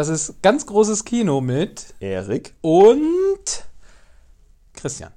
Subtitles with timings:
[0.00, 2.54] Das ist ganz großes Kino mit Erik.
[2.62, 3.66] und
[4.72, 5.12] Christian.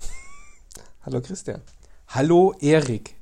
[1.06, 1.62] Hallo Christian.
[2.08, 3.14] Hallo Erik.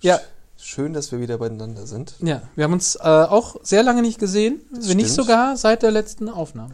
[0.00, 0.18] Ja,
[0.56, 2.14] Schön, dass wir wieder beieinander sind.
[2.20, 5.90] ja, wir haben uns äh, auch sehr lange nicht gesehen, wenn nicht sogar seit der
[5.90, 6.72] letzten Aufnahme.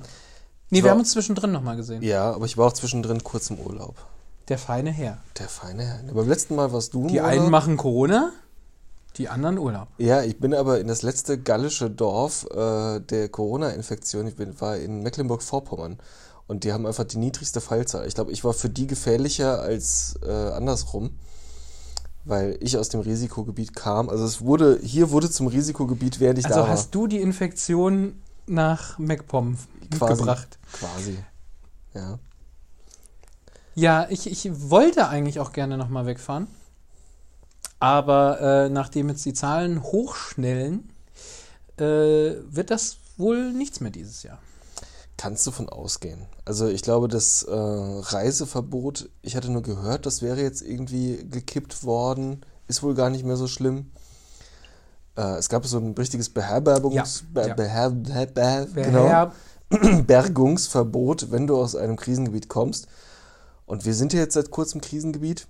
[0.71, 2.05] Nee, Ich wir haben uns zwischendrin nochmal gesehen.
[2.05, 3.97] Ja, aber ich war auch zwischendrin kurz im Urlaub.
[4.47, 5.19] Der feine Herr.
[5.41, 6.15] Der feine Herr.
[6.15, 8.31] Beim letzten Mal warst du Die einen machen Corona,
[9.19, 9.89] die anderen Urlaub.
[9.99, 14.27] Ja, ich bin aber in das letzte gallische Dorf äh, der Corona-Infektion.
[14.27, 15.99] Ich bin, war in Mecklenburg-Vorpommern.
[16.47, 18.07] Und die haben einfach die niedrigste Fallzahl.
[18.07, 21.19] Ich glaube, ich war für die gefährlicher als äh, andersrum,
[22.25, 24.09] weil ich aus dem Risikogebiet kam.
[24.09, 28.23] Also es wurde, hier wurde zum Risikogebiet, während ich Also da hast du die Infektion
[28.47, 29.59] nach MacPom
[29.99, 30.09] war.
[30.17, 30.59] Gebracht?
[30.73, 31.19] Quasi.
[31.95, 32.19] Ja.
[33.75, 36.47] Ja, ich, ich wollte eigentlich auch gerne nochmal wegfahren.
[37.79, 40.91] Aber äh, nachdem jetzt die Zahlen hochschnellen,
[41.79, 41.83] äh,
[42.49, 44.39] wird das wohl nichts mehr dieses Jahr.
[45.19, 46.27] Kannst du von ausgehen.
[46.45, 51.85] Also ich glaube, das äh, Reiseverbot, ich hatte nur gehört, das wäre jetzt irgendwie gekippt
[51.85, 53.91] worden, ist wohl gar nicht mehr so schlimm.
[55.17, 57.55] Äh, es gab so ein richtiges Beherbergungs Ja, Be ja.
[57.55, 59.33] Beher Beher Beher Wer genau, her-
[60.07, 62.87] Bergungsverbot, wenn du aus einem Krisengebiet kommst.
[63.65, 65.47] Und wir sind ja jetzt seit kurzem Krisengebiet.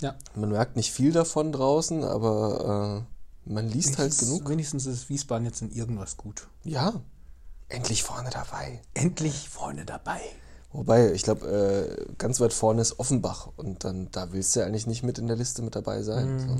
[0.00, 0.14] Ja.
[0.34, 3.04] Man merkt nicht viel davon draußen, aber
[3.46, 4.48] äh, man liest halt wenigstens, genug.
[4.48, 6.48] wenigstens ist Wiesbaden jetzt in irgendwas gut.
[6.64, 6.94] Ja,
[7.68, 8.80] endlich vorne dabei.
[8.94, 10.20] Endlich Freunde dabei.
[10.72, 14.66] Wobei, ich glaube, äh, ganz weit vorne ist Offenbach und dann da willst du ja
[14.66, 16.40] eigentlich nicht mit in der Liste mit dabei sein.
[16.40, 16.56] so.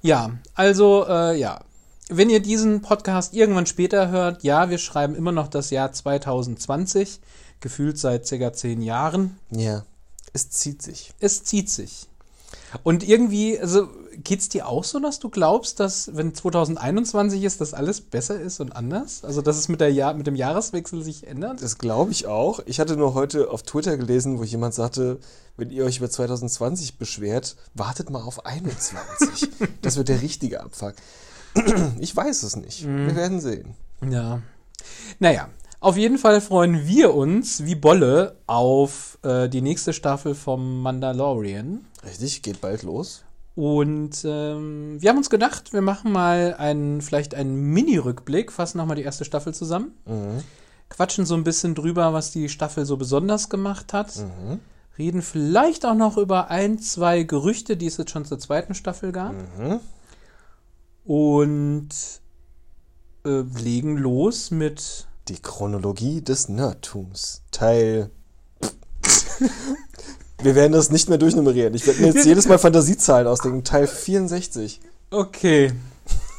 [0.00, 1.60] Ja, also äh, ja.
[2.08, 7.20] Wenn ihr diesen Podcast irgendwann später hört, ja, wir schreiben immer noch das Jahr 2020,
[7.60, 9.38] gefühlt seit circa zehn Jahren.
[9.50, 9.84] Ja,
[10.32, 11.12] es zieht sich.
[11.20, 12.08] Es zieht sich.
[12.82, 17.74] Und irgendwie, also geht's dir auch so, dass du glaubst, dass wenn 2021 ist, dass
[17.74, 19.24] alles besser ist und anders?
[19.24, 21.62] Also dass es mit, der Jahr, mit dem Jahreswechsel sich ändert?
[21.62, 22.60] Das glaube ich auch.
[22.66, 25.18] Ich hatte nur heute auf Twitter gelesen, wo jemand sagte,
[25.56, 29.50] wenn ihr euch über 2020 beschwert, wartet mal auf 21.
[29.82, 30.94] das wird der richtige Abfuck.
[32.00, 32.86] Ich weiß es nicht.
[32.86, 33.74] Wir werden sehen.
[34.08, 34.40] Ja.
[35.18, 35.48] Naja,
[35.82, 41.84] auf jeden Fall freuen wir uns wie Bolle auf äh, die nächste Staffel vom Mandalorian.
[42.06, 43.24] Richtig, geht bald los.
[43.54, 48.96] Und ähm, wir haben uns gedacht, wir machen mal einen, vielleicht einen Mini-Rückblick, fassen nochmal
[48.96, 49.92] die erste Staffel zusammen,
[50.88, 54.12] quatschen so ein bisschen drüber, was die Staffel so besonders gemacht hat,
[54.96, 59.12] reden vielleicht auch noch über ein, zwei Gerüchte, die es jetzt schon zur zweiten Staffel
[59.12, 59.34] gab.
[61.04, 61.90] Und
[63.26, 67.42] äh, legen los mit Die Chronologie des Nerdtums.
[67.50, 68.10] Teil.
[70.42, 71.74] Wir werden das nicht mehr durchnummerieren.
[71.74, 73.62] Ich werde mir jetzt jedes Mal Fantasiezahlen ausdenken.
[73.62, 74.80] Teil 64.
[75.10, 75.72] Okay.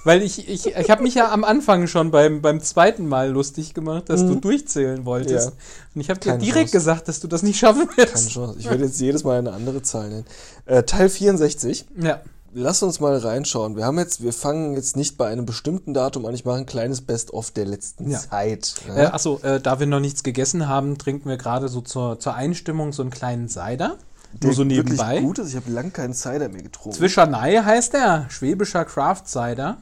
[0.03, 3.73] Weil ich, ich, ich habe mich ja am Anfang schon beim, beim zweiten Mal lustig
[3.73, 5.51] gemacht, dass du durchzählen wolltest.
[5.51, 5.55] Mhm.
[5.55, 5.85] Ja.
[5.95, 6.71] Und ich habe dir direkt Chance.
[6.73, 8.13] gesagt, dass du das nicht schaffen wirst.
[8.13, 8.59] Keine Chance.
[8.59, 10.25] Ich werde jetzt jedes Mal eine andere Zahl nennen.
[10.65, 11.85] Äh, Teil 64.
[12.01, 12.21] Ja.
[12.55, 13.75] Lass uns mal reinschauen.
[13.75, 16.35] Wir haben jetzt, wir fangen jetzt nicht bei einem bestimmten Datum an.
[16.35, 18.19] Ich mache ein kleines Best-of der letzten Ja.
[18.19, 18.75] Zeit.
[18.95, 22.35] Äh, achso, äh, da wir noch nichts gegessen haben, trinken wir gerade so zur, zur
[22.35, 23.97] Einstimmung so einen kleinen Cider.
[24.33, 25.21] Der Nur so wirklich nebenbei.
[25.21, 25.49] gut ist.
[25.49, 26.97] Ich habe lang keinen Cider mehr getrunken.
[26.97, 28.27] Zwischernei heißt der.
[28.29, 29.77] Schwäbischer Craft Cider.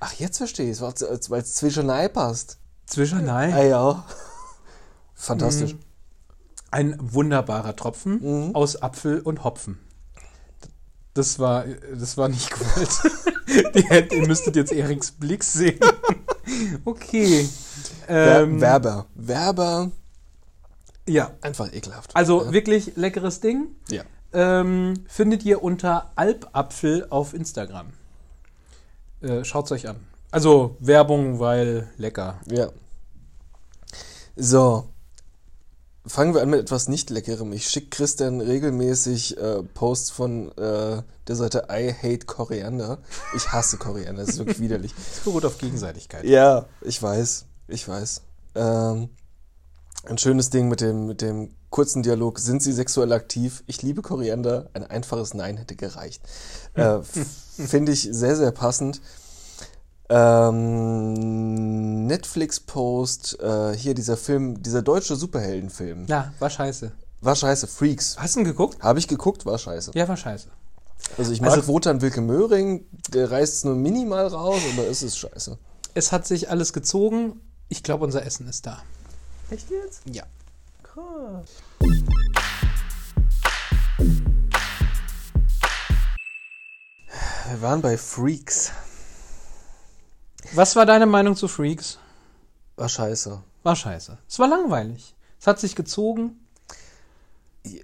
[0.00, 2.58] Ach, jetzt verstehe ich es, weil es Zwischenei passt.
[2.86, 3.52] Zwischernei.
[3.54, 4.04] Ah ja.
[5.14, 5.76] Fantastisch.
[6.70, 8.54] Ein wunderbarer Tropfen Mhm.
[8.54, 9.78] aus Apfel und Hopfen.
[11.14, 11.64] Das war,
[11.96, 12.66] das war nicht gut.
[13.74, 15.78] Die hätt- Ihr müsstet jetzt Eriks Blick sehen.
[16.84, 17.48] Okay.
[18.06, 19.06] Ähm, Werber.
[19.14, 19.90] Werber.
[21.06, 21.30] ja.
[21.40, 22.14] Einfach ekelhaft.
[22.14, 22.52] Also ja.
[22.52, 23.68] wirklich leckeres Ding.
[23.88, 24.02] Ja.
[24.32, 27.88] Ähm, findet ihr unter Alpapfel auf Instagram.
[29.22, 29.96] Äh, schaut's euch an.
[30.30, 32.38] Also Werbung, weil lecker.
[32.46, 32.68] Ja.
[34.36, 34.90] So.
[36.06, 37.52] Fangen wir an mit etwas nicht Leckerem.
[37.54, 42.98] Ich schicke Christian regelmäßig äh, Posts von äh, der Seite I Hate Koriander.
[43.34, 44.94] Ich hasse Koriander, das ist wirklich widerlich.
[45.12, 46.24] Es beruht auf Gegenseitigkeit.
[46.24, 48.20] Ja, ich weiß, ich weiß.
[48.54, 49.08] Ähm,
[50.04, 52.38] ein schönes Ding mit dem, mit dem kurzen Dialog.
[52.38, 53.64] Sind Sie sexuell aktiv?
[53.66, 54.68] Ich liebe Koriander.
[54.74, 56.22] Ein einfaches Nein hätte gereicht.
[56.74, 56.98] Äh,
[57.56, 59.00] Finde ich sehr, sehr passend.
[60.08, 66.06] Ähm, Netflix-Post, äh, hier dieser Film, dieser deutsche Superheldenfilm.
[66.06, 66.92] Ja, war scheiße.
[67.20, 68.16] War scheiße, Freaks.
[68.18, 68.82] Hast du ihn geguckt?
[68.82, 69.92] Habe ich geguckt, war scheiße.
[69.94, 70.48] Ja, war scheiße.
[71.16, 75.02] Also ich mag Also- Wotan Wilke Möhring, der reißt es nur minimal raus, aber es
[75.02, 75.56] ist scheiße.
[75.94, 77.40] Es hat sich alles gezogen.
[77.68, 78.82] Ich glaube, unser Essen ist da.
[79.50, 80.02] Echt jetzt?
[80.10, 80.24] Ja.
[80.82, 81.48] Krass.
[87.50, 88.72] Wir waren bei Freaks.
[90.52, 91.98] Was war deine Meinung zu Freaks?
[92.76, 93.42] War scheiße.
[93.62, 94.18] War scheiße.
[94.28, 95.14] Es war langweilig.
[95.40, 96.40] Es hat sich gezogen.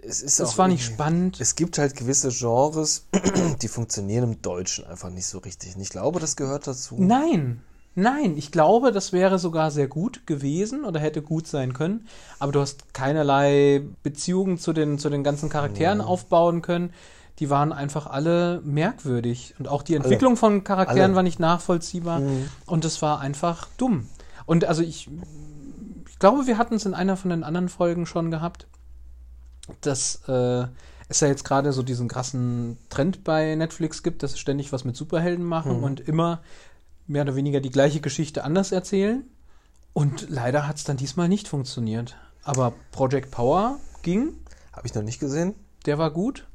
[0.02, 1.40] Es, ist Es war nicht spannend.
[1.40, 3.06] Es gibt halt gewisse Genres,
[3.62, 5.74] die funktionieren im Deutschen einfach nicht so richtig.
[5.74, 6.96] Und ich glaube, das gehört dazu.
[6.98, 7.62] Nein,
[7.94, 8.36] nein.
[8.36, 12.06] Ich glaube, das wäre sogar sehr gut gewesen oder hätte gut sein können.
[12.38, 16.92] Aber du hast keinerlei Beziehungen zu den, zu den ganzen Charakteren aufbauen können.
[17.40, 19.54] Die waren einfach alle merkwürdig.
[19.58, 21.14] Und auch die Entwicklung von Charakteren Alle.
[21.16, 22.22] war nicht nachvollziehbar.
[22.66, 24.08] Und es war einfach dumm.
[24.46, 25.08] Und also ich,
[26.08, 28.66] ich glaube, wir hatten es in einer von den anderen Folgen schon gehabt,
[29.80, 30.66] dass äh,
[31.08, 34.84] es ja jetzt gerade so diesen krassen Trend bei Netflix gibt, dass sie ständig was
[34.84, 36.40] mit Superhelden machen und immer
[37.06, 39.24] mehr oder weniger die gleiche Geschichte anders erzählen.
[39.92, 42.16] Und leider hat es dann diesmal nicht funktioniert.
[42.44, 44.34] Aber Project Power ging,
[44.72, 45.54] Habe ich noch nicht gesehen.
[45.86, 46.46] der war gut.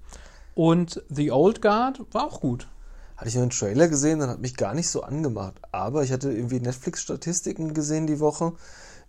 [0.56, 2.68] Und The Old Guard war auch gut.
[3.18, 5.56] Hatte ich nur einen Trailer gesehen, dann hat mich gar nicht so angemacht.
[5.72, 8.54] Aber ich hatte irgendwie Netflix-Statistiken gesehen die Woche.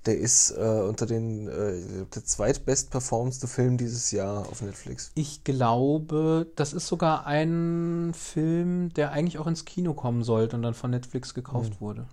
[0.06, 5.10] Der ist äh, unter den äh, der zweitbestperformendste Film dieses Jahr auf Netflix.
[5.14, 10.62] Ich glaube, das ist sogar ein Film, der eigentlich auch ins Kino kommen sollte und
[10.62, 12.06] dann von Netflix gekauft wurde.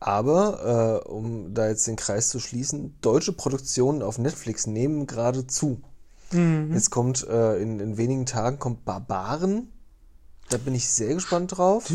[0.00, 5.46] Aber, äh, um da jetzt den Kreis zu schließen, deutsche Produktionen auf Netflix nehmen gerade
[5.46, 5.80] zu.
[6.32, 9.72] Jetzt kommt äh, in, in wenigen Tagen kommt Barbaren.
[10.50, 11.90] Da bin ich sehr gespannt drauf.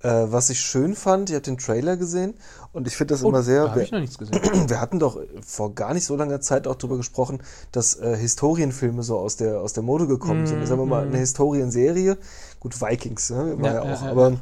[0.00, 2.34] Äh, was ich schön fand, ich habe den Trailer gesehen
[2.72, 3.64] und ich finde das Oh, immer sehr.
[3.64, 4.40] da habe ich noch nichts gesehen.
[4.68, 7.40] Wir hatten doch vor gar nicht so langer Zeit auch darüber gesprochen,
[7.72, 10.64] dass äh, Historienfilme so aus der, aus der Mode gekommen sind.
[10.66, 12.16] Sagen wir mal, eine Historienserie.
[12.60, 13.56] Gut, Vikings, ne?
[13.58, 14.02] war Ja, ja, ja, auch.
[14.02, 14.40] ja, aber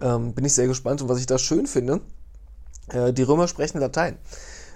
[0.00, 1.02] ähm, bin ich sehr gespannt.
[1.02, 2.00] Und was ich da schön finde,
[2.88, 4.16] äh, die Römer sprechen Latein.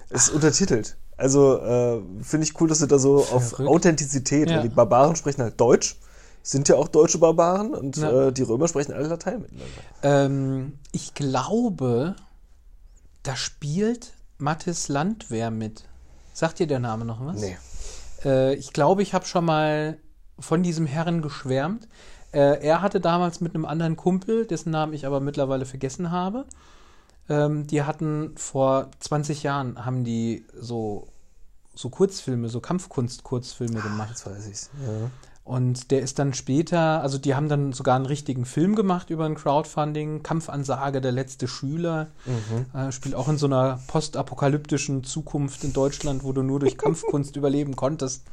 [0.09, 0.95] Ist untertitelt.
[1.23, 3.69] Also äh, finde ich cool, dass sie da so auf Verrückt.
[3.69, 4.57] Authentizität, Ja.
[4.57, 5.95] weil die Barbaren sprechen halt Deutsch,
[6.41, 8.27] sind ja auch deutsche Barbaren und Ja.
[8.27, 9.71] äh, die Römer sprechen alle Latein miteinander.
[10.03, 12.15] Ähm, ich glaube,
[13.23, 15.85] da spielt Mathis Landwehr mit.
[16.33, 17.39] Sagt dir der Name noch was?
[17.39, 17.57] Nee.
[18.25, 19.97] Äh, ich glaube, ich habe schon mal
[20.39, 21.87] von diesem Herren geschwärmt.
[22.33, 26.45] Äh, er hatte damals mit einem anderen Kumpel, dessen Namen ich aber mittlerweile vergessen habe.
[27.29, 31.07] Ähm, die hatten vor 20 Jahren haben die so,
[31.75, 34.09] so Kurzfilme, so Kampfkunst-Kurzfilme gemacht.
[34.09, 34.69] Jetzt weiß ich's.
[34.85, 35.09] Ja.
[35.45, 39.25] Und der ist dann später, also die haben dann sogar einen richtigen Film gemacht über
[39.25, 42.07] ein Crowdfunding, Kampfansage, der letzte Schüler.
[42.73, 47.35] Äh, spielt auch in so einer postapokalyptischen Zukunft in Deutschland, wo du nur durch Kampfkunst
[47.35, 48.23] überleben konntest.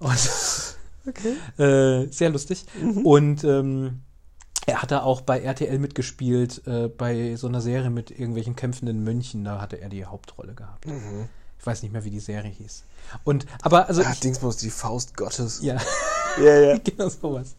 [0.00, 1.14] Und,
[1.60, 2.66] äh, sehr lustig.
[3.04, 4.00] Und ähm,
[4.66, 9.44] er hatte auch bei RTL mitgespielt, äh, bei so einer Serie mit irgendwelchen kämpfenden Mönchen.
[9.44, 10.84] Da hatte er die Hauptrolle gehabt.
[11.64, 12.84] Ich weiß nicht mehr, wie die Serie hieß.
[13.24, 14.02] Und, aber, also.
[14.02, 15.60] Ah, ich, Dingsbums, die Faust Gottes.
[15.62, 15.78] ja.
[16.38, 16.60] ja.
[16.60, 16.78] ja.
[16.84, 17.54] genau sowas.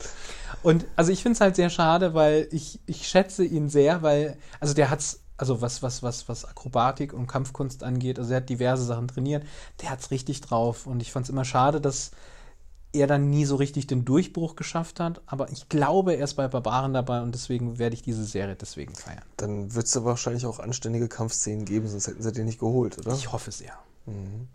[0.62, 4.38] Und also ich finde es halt sehr schade, weil ich, ich schätze ihn sehr, weil,
[4.60, 8.50] also der hat's, also was, was, was, was Akrobatik und Kampfkunst angeht, also er hat
[8.50, 9.44] diverse Sachen trainiert,
[9.82, 10.86] der hat's richtig drauf.
[10.86, 12.12] Und ich fand es immer schade, dass
[12.94, 15.20] er dann nie so richtig den Durchbruch geschafft hat.
[15.26, 18.94] Aber ich glaube, er ist bei Barbaren dabei und deswegen werde ich diese Serie deswegen
[18.94, 19.24] feiern.
[19.38, 23.14] Dann wird es wahrscheinlich auch anständige Kampfszenen geben, sonst hätten sie den nicht geholt, oder?
[23.14, 23.52] Ich hoffe
[24.06, 24.48] sehr.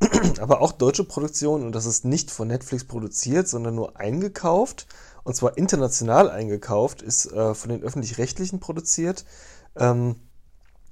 [0.40, 4.86] Aber auch deutsche Produktionen, und das ist nicht von Netflix produziert, sondern nur eingekauft,
[5.24, 9.24] und zwar international eingekauft, ist äh, von den öffentlich-rechtlichen produziert.
[9.76, 10.16] Ähm,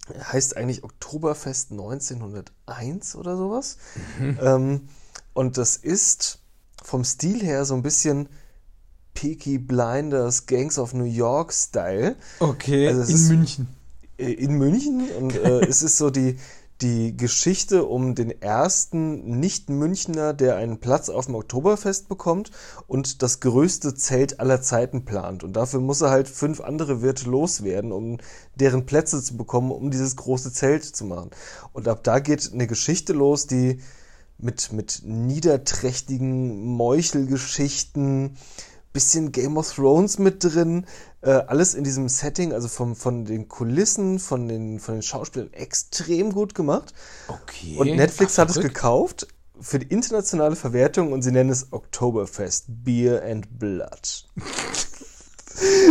[0.09, 3.78] heißt eigentlich Oktoberfest 1901 oder sowas.
[4.21, 4.88] Ähm,
[5.33, 6.38] und das ist
[6.83, 8.28] vom Stil her so ein bisschen
[9.14, 12.16] Peaky Blinders, Gangs of New York Style.
[12.38, 13.69] Okay, Also in München.
[14.19, 16.38] äh, in München und äh, es ist so die,
[16.83, 22.50] die Geschichte um den ersten Nicht-Münchner, der einen Platz auf dem Oktoberfest bekommt
[22.87, 25.42] und das größte Zelt aller Zeiten plant.
[25.42, 28.18] Und dafür muss er halt fünf andere Wirte loswerden, um
[28.56, 31.30] deren Plätze zu bekommen, um dieses große Zelt zu machen.
[31.73, 33.80] Und ab da geht eine Geschichte los, die
[34.38, 38.37] mit, mit niederträchtigen Meuchelgeschichten,
[38.92, 40.87] bisschen Game of Thrones mit drin,
[41.26, 45.52] äh, alles in diesem Setting, also vom, von den Kulissen, von den, von den Schauspielern
[45.52, 46.95] extrem gut gemacht.
[47.26, 47.76] Okay.
[47.76, 49.26] Und Netflix Ach, hat es gekauft
[49.61, 54.28] für die internationale Verwertung und sie nennen es Oktoberfest Beer and Blood.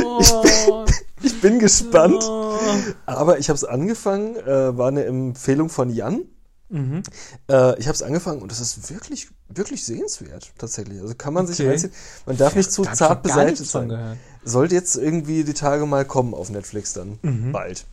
[0.03, 0.85] Oh,
[1.21, 2.57] Ich bin gespannt, oh.
[3.05, 6.25] aber ich habe es angefangen, äh, war eine Empfehlung von Jan.
[6.69, 7.03] Mhm.
[7.49, 10.99] Äh, ich habe es angefangen und das ist wirklich, wirklich sehenswert tatsächlich.
[10.99, 11.69] Also kann man sich Okay.
[11.69, 11.93] reinziehen.
[12.25, 14.17] Man darf nicht zu Da zart beseitigt sein.
[14.43, 17.19] Sollte jetzt irgendwie die Tage mal kommen auf Netflix dann.
[17.21, 17.51] Mhm.
[17.51, 17.85] Bald.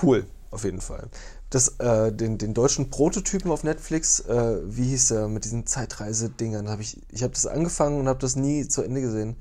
[0.00, 1.08] Cool, auf jeden Fall.
[1.50, 6.68] Das, äh, den, den deutschen Prototypen auf Netflix, äh, wie hieß der mit diesen Zeitreise-Dingern,
[6.68, 9.36] habe ich, ich habe das angefangen und habe das nie zu Ende gesehen.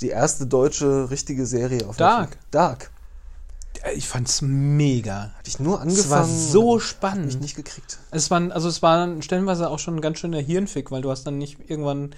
[0.00, 2.30] Die erste deutsche richtige Serie auf Dark.
[2.30, 2.46] Netflix.
[2.50, 2.90] Dark.
[3.94, 5.32] Ich fand's mega.
[5.36, 6.48] Hatte ich nur Es war angefangen.
[6.50, 7.26] so Hab spannend.
[7.26, 7.98] mich nicht gekriegt.
[8.10, 11.24] Es war, also es war stellenweise auch schon ein ganz schöner Hirnfick, weil du hast
[11.26, 12.14] dann nicht irgendwann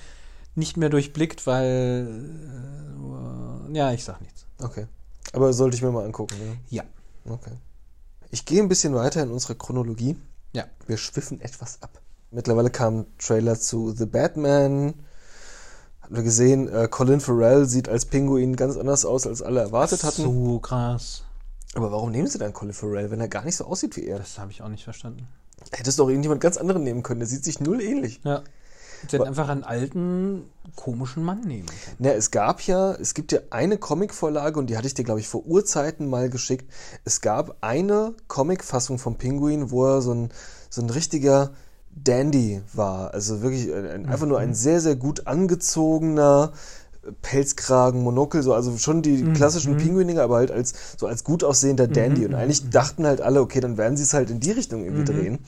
[0.54, 2.08] nicht mehr durchblickt, weil
[3.70, 4.46] äh, ja, ich sag nichts.
[4.62, 4.86] Okay.
[5.32, 6.34] Aber sollte ich mir mal angucken.
[6.68, 6.82] Ja.
[7.26, 7.32] Ja.
[7.32, 7.52] Okay.
[8.30, 10.16] Ich gehe ein bisschen weiter in unsere Chronologie.
[10.52, 10.64] Ja.
[10.86, 12.00] Wir schwiffen etwas ab.
[12.30, 14.94] Mittlerweile kam ein Trailer zu The Batman.
[16.02, 20.04] Haben wir gesehen, äh, Colin Farrell sieht als Pinguin ganz anders aus, als alle erwartet
[20.04, 20.22] hatten.
[20.22, 21.22] So krass.
[21.74, 24.18] Aber warum nehmen sie dann Colin Farrell, wenn er gar nicht so aussieht wie er?
[24.18, 25.28] Das habe ich auch nicht verstanden.
[25.72, 27.20] Hättest doch irgendjemand ganz anderen nehmen können.
[27.20, 28.20] Der sieht sich null ähnlich.
[28.24, 28.42] Ja.
[29.06, 31.96] Sie hätten einfach einen alten, komischen Mann nehmen können.
[31.98, 35.20] Na, es gab ja, es gibt ja eine Comicvorlage und die hatte ich dir, glaube
[35.20, 36.70] ich, vor Urzeiten mal geschickt.
[37.04, 40.30] Es gab eine Comicfassung vom Pinguin, wo er so ein,
[40.68, 41.52] so ein richtiger
[41.94, 43.14] Dandy war.
[43.14, 46.52] Also wirklich ein, ein, einfach nur ein sehr, sehr gut angezogener
[47.22, 51.88] Pelzkragen, Monokel, so, also schon die klassischen Pinguiniger, aber halt als, so als gut aussehender
[51.88, 52.24] Dandy.
[52.26, 55.04] Und eigentlich dachten halt alle, okay, dann werden sie es halt in die Richtung irgendwie
[55.04, 55.38] drehen.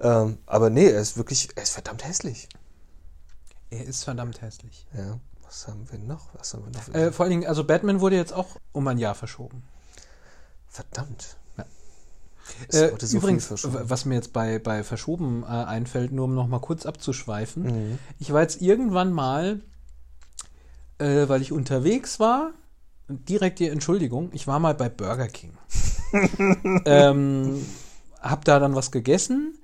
[0.00, 2.48] Ähm, aber nee, er ist wirklich, er ist verdammt hässlich.
[3.70, 4.86] Er ist verdammt hässlich.
[4.96, 5.18] Ja.
[5.44, 6.30] Was haben wir noch?
[6.34, 6.94] Was haben wir noch?
[6.94, 9.62] Äh, vor allen Dingen, also Batman wurde jetzt auch um ein Jahr verschoben.
[10.68, 11.36] Verdammt.
[11.56, 11.64] Ja.
[12.68, 13.74] Es Äh, wurde so übrigens, viel verschoben.
[13.74, 17.62] w- was mir jetzt bei, bei Verschoben äh, einfällt, nur um noch mal kurz abzuschweifen.
[17.62, 17.98] Mhm.
[18.18, 19.60] Ich war jetzt irgendwann mal,
[20.98, 22.52] äh, weil ich unterwegs war,
[23.08, 25.52] direkt die Entschuldigung, ich war mal bei Burger King.
[26.86, 27.64] ähm,
[28.20, 29.58] hab da dann was gegessen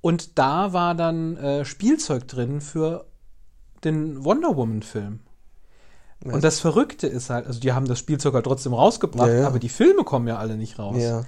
[0.00, 3.06] und da war dann äh, Spielzeug drin für
[3.84, 5.20] den Wonder Woman Film.
[6.24, 9.46] Und das Verrückte ist halt, also die haben das Spielzeug halt trotzdem rausgebracht, Ja, ja.
[9.46, 10.96] aber die Filme kommen ja alle nicht raus.
[10.98, 11.24] Ja.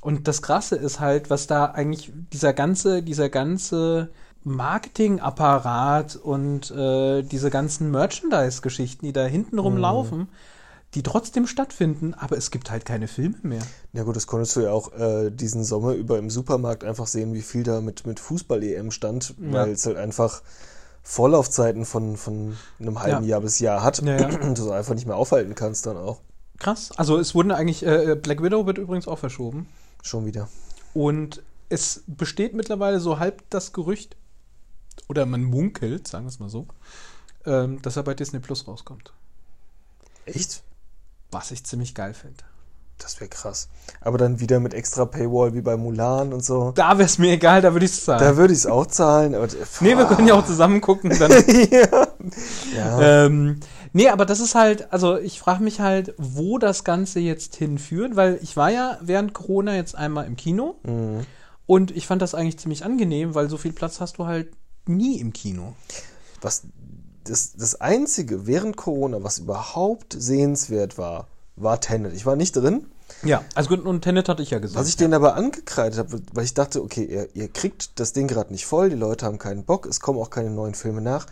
[0.00, 4.10] Und das Krasse ist halt, was da eigentlich dieser ganze, dieser ganze
[4.44, 9.62] Marketingapparat und äh, diese ganzen Merchandise-Geschichten, die da hinten Mhm.
[9.62, 10.28] rumlaufen,
[10.94, 13.62] die trotzdem stattfinden, aber es gibt halt keine Filme mehr.
[13.92, 17.34] Ja gut, das konntest du ja auch äh, diesen Sommer über im Supermarkt einfach sehen,
[17.34, 20.42] wie viel da mit, mit Fußball-EM stand, weil es halt einfach
[21.02, 23.30] Vorlaufzeiten von, von einem halben Ja.
[23.30, 24.40] Jahr bis Jahr hat Ja, ja.
[24.40, 26.20] und du so einfach nicht mehr aufhalten kannst dann auch.
[26.58, 26.92] Krass.
[26.96, 29.66] Also es wurden eigentlich, äh, Black Widow wird übrigens auch verschoben.
[30.02, 30.48] Schon wieder.
[30.94, 34.16] Und es besteht mittlerweile so halb das Gerücht,
[35.08, 36.66] oder man munkelt, sagen wir es mal so,
[37.46, 39.12] ähm, dass er bei Disney Plus rauskommt.
[40.26, 40.62] Echt?
[41.30, 42.44] Was ich ziemlich geil finde.
[42.98, 43.68] Das wäre krass.
[44.00, 46.70] Aber dann wieder mit extra Paywall wie bei Mulan und so.
[46.76, 48.20] Da wäre es mir egal, da würde ich es zahlen.
[48.20, 49.34] Da würde ich es auch zahlen.
[49.34, 49.48] Aber,
[49.80, 51.10] nee, wir können ja auch zusammen gucken.
[51.18, 51.30] Dann,
[51.70, 52.06] ja.
[52.76, 53.26] ja.
[53.26, 53.58] ähm,
[53.92, 58.14] nee, aber das ist halt, also ich frage mich halt, wo das Ganze jetzt hinführt,
[58.14, 61.26] weil ich war ja während Corona jetzt einmal im Kino Mhm.
[61.66, 64.52] und ich fand das eigentlich ziemlich angenehm, weil so viel Platz hast du halt
[64.86, 65.74] nie im Kino.
[66.40, 66.62] was
[67.24, 71.26] das, das Einzige während Corona, was überhaupt sehenswert war,
[71.56, 72.12] war Tenet.
[72.14, 72.84] Ich war nicht drin.
[73.22, 74.78] Ja, also gut, und Tenet hatte ich ja gesehen.
[74.78, 78.28] Was ich denen aber angekreidet habe, weil ich dachte, okay, ihr, ihr kriegt das Ding
[78.28, 81.26] gerade nicht voll, die Leute haben keinen Bock, es kommen auch keine neuen Filme nach,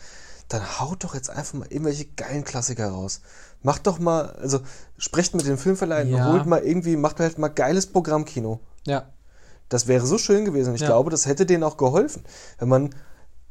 [0.48, 3.20] dann haut doch jetzt einfach mal irgendwelche geilen Klassiker raus.
[3.62, 4.60] Macht doch mal, also
[4.96, 6.24] sprecht mit den Filmverleihen, Ja.
[6.32, 8.60] holt mal irgendwie, macht halt mal geiles Programmkino.
[8.86, 9.04] ja,
[9.68, 10.74] Das wäre so schön gewesen.
[10.74, 10.88] Ich Ja.
[10.88, 12.22] glaube, das hätte denen auch geholfen.
[12.58, 12.94] Wenn man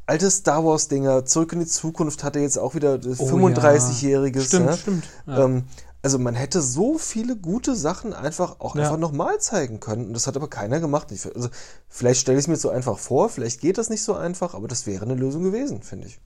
[0.06, 4.48] alte Star Wars-Dinger, Zurück in die Zukunft hatte jetzt auch wieder das Oh 35-jähriges.
[4.48, 4.78] Stimmt, ja?
[4.78, 5.04] stimmt.
[5.28, 5.46] Ja.
[5.46, 5.64] Ähm,
[6.04, 8.84] also man hätte so viele gute Sachen einfach auch Ja.
[8.84, 10.08] einfach nochmal zeigen können.
[10.08, 11.08] Und das hat aber keiner gemacht.
[11.12, 11.50] Also,
[11.88, 14.68] vielleicht stelle ich es mir so einfach vor, vielleicht geht das nicht so einfach, aber
[14.68, 16.20] das wäre eine Lösung gewesen, finde ich.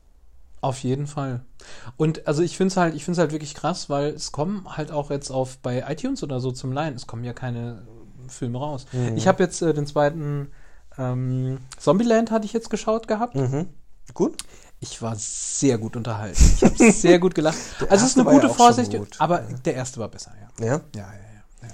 [0.61, 1.41] Auf jeden Fall.
[1.97, 4.91] Und also ich finde es halt, ich finde halt wirklich krass, weil es kommen halt
[4.91, 7.83] auch jetzt auf bei iTunes oder so zum Leihen, es kommen ja keine
[8.29, 8.85] Filme raus.
[8.93, 9.17] Mhm.
[9.17, 10.47] Ich habe jetzt äh, den zweiten
[10.97, 13.35] ähm, Zombieland hatte ich jetzt geschaut gehabt.
[13.35, 13.67] Mhm.
[14.13, 14.37] Gut?
[14.79, 16.37] Ich war sehr gut unterhalten.
[16.55, 17.57] Ich habe sehr gut gelacht.
[17.89, 19.15] Also es ist eine ja gute schon Vorsicht, gut.
[19.19, 20.65] aber der erste war besser, ja.
[20.65, 20.73] Ja.
[20.73, 21.07] Ja, ja,
[21.63, 21.69] ja.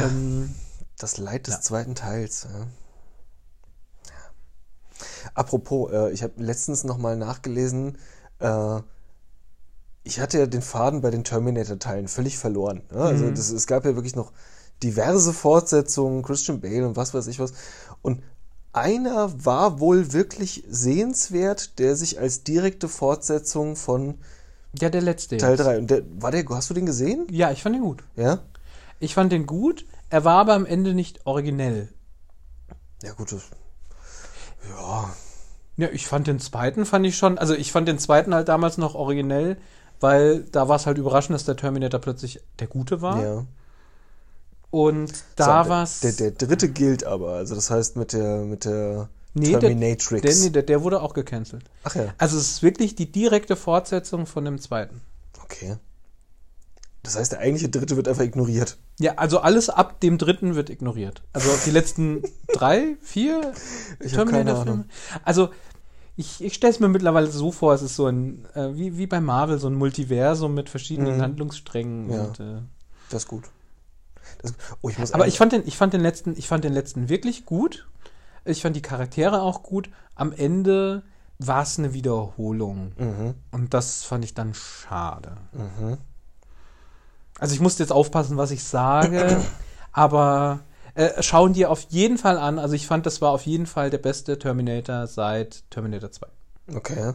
[0.00, 0.06] ja.
[0.06, 0.54] ähm,
[0.98, 1.60] Das Leid des Ja.
[1.60, 2.46] zweiten Teils.
[2.52, 2.58] Ja.
[2.60, 2.66] Ja.
[5.34, 7.98] Apropos, äh, ich habe letztens nochmal nachgelesen,
[8.40, 8.80] äh,
[10.06, 12.82] ich hatte ja den Faden bei den Terminator-Teilen völlig verloren.
[12.92, 13.00] Ne?
[13.00, 13.34] Also Mhm.
[13.34, 14.32] das, es gab ja wirklich noch
[14.82, 17.52] diverse Fortsetzungen, Christian Bale und was weiß ich was.
[18.04, 18.22] Und
[18.74, 24.18] einer war wohl wirklich sehenswert, der sich als direkte Fortsetzung von
[24.78, 25.38] ja, der letzte.
[25.38, 25.64] Teil jetzt.
[25.64, 25.78] 3.
[25.78, 27.26] Und der, war der, hast du den gesehen?
[27.30, 28.04] Ja, ich fand den gut.
[28.14, 28.40] Ja?
[29.00, 29.86] Ich fand den gut.
[30.10, 31.88] Er war aber am Ende nicht originell.
[33.02, 33.32] Ja, gut.
[33.32, 33.42] Das,
[34.68, 35.14] ja,
[35.76, 38.76] Ja, ich fand den zweiten, fand ich schon, also ich fand den zweiten halt damals
[38.76, 39.56] noch originell,
[40.00, 43.22] weil da war es halt überraschend, dass der Terminator plötzlich der Gute war.
[43.22, 43.46] ja.
[44.74, 46.00] Und da So, war's.
[46.00, 50.22] Der, der dritte gilt aber, also das heißt mit der, mit der Nee, der- Terminatrix.
[50.22, 51.64] der, nee, der, der wurde auch gecancelt.
[51.84, 55.00] Ach ja, Also es ist wirklich die direkte Fortsetzung von dem zweiten.
[55.44, 55.76] Okay.
[57.04, 58.76] Das heißt, der eigentliche dritte wird einfach ignoriert.
[58.98, 61.22] Ja, also alles ab dem dritten wird ignoriert.
[61.32, 63.52] Also die letzten drei, vier
[64.16, 64.86] Ahnung.
[65.24, 65.50] Also
[66.16, 69.06] ich, ich stelle es mir mittlerweile so vor, es ist so ein, äh, wie, wie
[69.06, 71.22] bei Marvel, so ein Multiversum mit verschiedenen Mhm.
[71.22, 72.10] Handlungssträngen.
[72.10, 72.22] Ja.
[72.24, 72.60] Und, äh,
[73.10, 73.44] Das ist gut.
[74.82, 77.44] Oh, ich aber ich fand, den, ich, fand den letzten, ich fand den letzten wirklich
[77.44, 77.88] gut.
[78.44, 79.88] Ich fand die Charaktere auch gut.
[80.14, 81.02] Am Ende
[81.38, 82.92] war es eine Wiederholung.
[82.96, 85.32] Mhm, Und das fand ich dann schade.
[85.52, 85.98] mhm.
[87.40, 89.40] Also ich musste jetzt aufpassen, was ich sage,
[89.92, 90.60] aber
[90.94, 92.60] äh, schauen dir auf jeden Fall an.
[92.60, 96.26] Also ich fand, das war auf jeden Fall der beste Terminator seit Terminator 2.
[96.76, 97.14] Okay.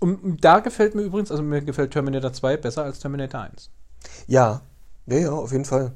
[0.00, 3.70] Und und da gefällt mir übrigens, also mir gefällt Terminator 2 besser als Terminator 1.
[4.26, 4.60] Ja.
[5.06, 5.92] Ja, ja, auf jeden Fall.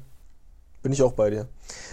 [0.83, 1.47] Bin ich auch bei dir.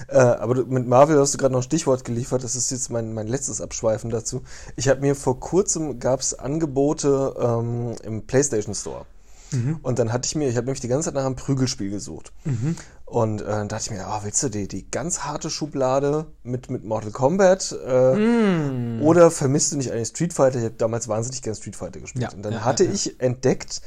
[0.09, 2.44] Äh, aber du, mit Marvel hast du gerade noch ein Stichwort geliefert.
[2.44, 4.42] Das ist jetzt mein, mein letztes Abschweifen dazu.
[4.76, 9.06] Ich habe mir vor kurzem gab es Angebote ähm, im PlayStation Store.
[9.82, 12.32] Und dann hatte ich mir, ich habe nämlich die ganze Zeit nach einem Prügelspiel gesucht.
[13.04, 16.70] Und äh, dann dachte ich mir, ah, willst du die, die ganz harte Schublade mit,
[16.70, 17.73] mit Mortal Kombat?
[17.73, 20.59] Äh, Oder vermisst du nicht eigentlich Street Fighter?
[20.59, 22.23] Ich habe damals wahnsinnig gern Street Fighter gespielt.
[22.23, 22.92] Ja, Und dann ja, hatte ja.
[22.92, 23.82] ich entdeckt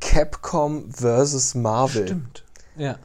[0.00, 2.06] Capcom versus Marvel.
[2.06, 2.44] Stimmt.
[2.76, 2.98] Ja.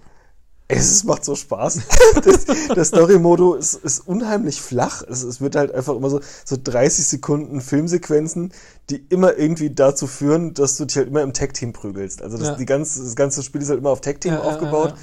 [0.70, 1.80] Es macht so Spaß.
[2.24, 2.46] Das,
[2.76, 5.02] der Story-Modo ist, ist unheimlich flach.
[5.08, 8.52] Es, es wird halt einfach immer so, so 30 Sekunden Filmsequenzen,
[8.90, 12.22] die immer irgendwie dazu führen, dass du dich halt immer im Tag-Team prügelst.
[12.22, 12.56] Also das, Ja.
[12.56, 14.90] die ganze, das ganze Spiel ist halt immer auf Tag-Team Ja, aufgebaut.
[14.92, 14.98] ja.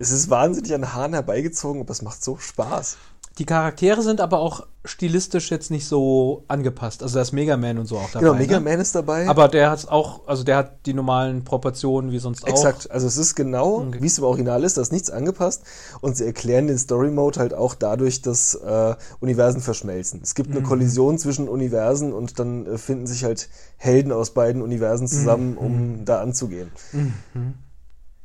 [0.00, 2.96] Es ist wahnsinnig an Haaren herbeigezogen, aber es macht so Spaß.
[3.38, 7.04] Die Charaktere sind aber auch stilistisch jetzt nicht so angepasst.
[7.04, 8.26] Also da ist Mega Man und so auch dabei.
[8.26, 8.68] Genau, Mega ne?
[8.68, 9.28] Man ist dabei.
[9.28, 12.48] Aber der hat auch, also der hat die normalen Proportionen wie sonst auch.
[12.48, 13.98] Exakt, also es ist genau, Okay.
[14.00, 15.62] wie es im Original ist, da ist nichts angepasst
[16.00, 20.20] und sie erklären den Story Mode halt auch dadurch, dass äh, Universen verschmelzen.
[20.22, 24.62] Es gibt eine Kollision zwischen Universen und dann äh, finden sich halt Helden aus beiden
[24.62, 26.72] Universen zusammen, um da anzugehen.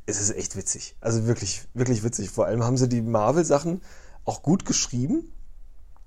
[0.06, 2.30] Es ist echt witzig, also wirklich, wirklich witzig.
[2.30, 3.80] Vor allem haben sie die Marvel-Sachen
[4.24, 5.30] auch gut geschrieben.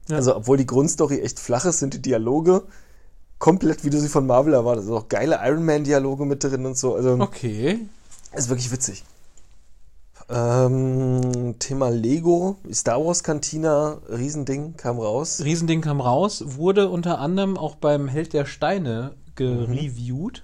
[0.10, 0.18] Ja.
[0.18, 2.64] Also obwohl die Grundstory echt flach ist, sind die Dialoge
[3.40, 4.88] komplett, wie du sie von Marvel erwartest.
[4.88, 6.96] Also auch geile Iron Man-Dialoge mit drin und so.
[6.96, 7.80] Also Okay.
[8.34, 9.04] ist wirklich witzig.
[10.30, 15.42] Ähm, Thema Lego, Star Wars Cantina, Riesending, kam raus.
[15.44, 20.44] Riesending kam raus, wurde unter anderem auch beim Held der Steine gereviewt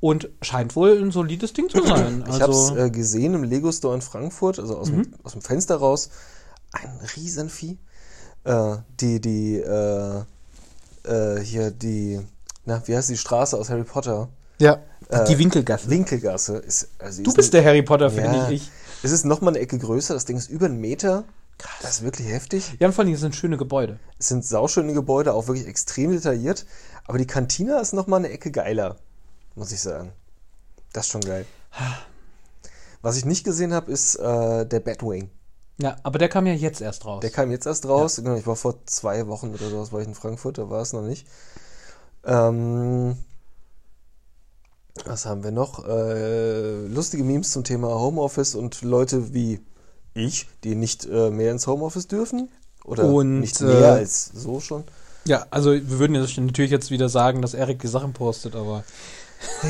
[0.00, 2.24] und scheint wohl ein solides Ding zu sein.
[2.28, 5.32] Ich habe es Also, äh, gesehen im Lego Store in Frankfurt, also aus, dem, aus
[5.32, 6.10] dem Fenster raus.
[6.74, 7.78] Ein Riesenvieh.
[8.44, 10.22] Äh, die, die, äh,
[11.04, 12.20] äh, hier die,
[12.64, 14.28] na, wie heißt die Straße aus Harry Potter?
[14.58, 15.88] ja, äh, die Winkelgasse.
[15.90, 16.56] Winkelgasse.
[16.58, 18.48] Ist, also du ist bist ein- der Harry Potter-Fan, Ja.
[18.48, 18.70] nicht ich.
[19.02, 21.24] Es ist noch mal eine Ecke größer, das Ding ist über einen Meter.
[21.82, 22.74] Das ist wirklich heftig.
[22.80, 23.98] Ja, und vor allem, das sind schöne Gebäude.
[24.18, 26.66] Es sind sauschöne Gebäude, auch wirklich extrem detailliert.
[27.06, 28.96] Aber die Kantina ist noch mal eine Ecke geiler,
[29.54, 30.12] muss ich sagen.
[30.92, 31.46] Das ist schon geil.
[33.02, 35.30] Was ich nicht gesehen habe, ist äh, der Batwing.
[35.78, 37.20] Ja, aber der kam ja jetzt erst raus.
[37.20, 38.16] Der kam jetzt erst raus.
[38.16, 40.92] Genau, ich war vor zwei Wochen oder sowas, war ich in Frankfurt, da war es
[40.92, 41.26] noch nicht.
[42.24, 43.16] Ähm,
[45.04, 45.84] was haben wir noch?
[45.86, 49.60] Äh, lustige Memes zum Thema Homeoffice und Leute wie
[50.14, 52.48] ich, die nicht äh, mehr ins Homeoffice dürfen.
[52.84, 54.84] Oder Und, nicht äh, mehr als so schon.
[55.26, 58.84] ja, also wir würden jetzt natürlich jetzt wieder sagen, dass Erik die Sachen postet, aber
[59.62, 59.68] Ja,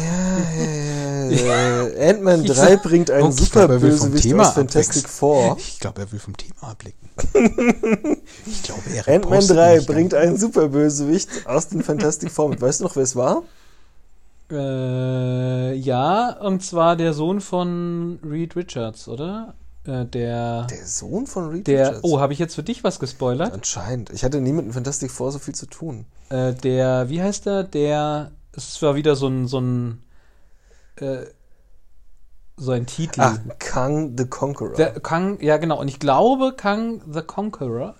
[1.30, 2.10] ja, ja.
[2.10, 5.08] Ant-Man Ich 3 sag- bringt einen glaub, er vom Superbösewicht Thema aus Fantastic.
[5.08, 5.56] Four.
[5.58, 7.08] ich glaube, er will vom Thema abblicken.
[8.46, 12.60] ich glaube, Erik Ant-Man postet 3 nicht bringt einen Superbösewicht aus den Fantastic Four mit.
[12.60, 13.42] Weißt du noch, wer es war?
[14.50, 19.54] Äh, ja, und zwar der Sohn von Reed Richards, oder?
[19.86, 22.00] Äh, der, Der Sohn von Reed der, Richards.
[22.04, 23.52] oh, habe ich jetzt für dich was gespoilert?
[23.52, 24.10] Anscheinend.
[24.10, 26.04] Ich hatte nie mit dem Fantastic Four so viel zu tun.
[26.30, 27.64] Äh, der, wie heißt der?
[27.64, 30.02] Der, es war wieder so ein, so ein,
[30.96, 31.26] äh,
[32.56, 33.20] so ein Titel.
[33.20, 34.74] Ah, Kang the Conqueror.
[34.74, 37.96] Der Kang, ja genau, und ich glaube, Kang the Conqueror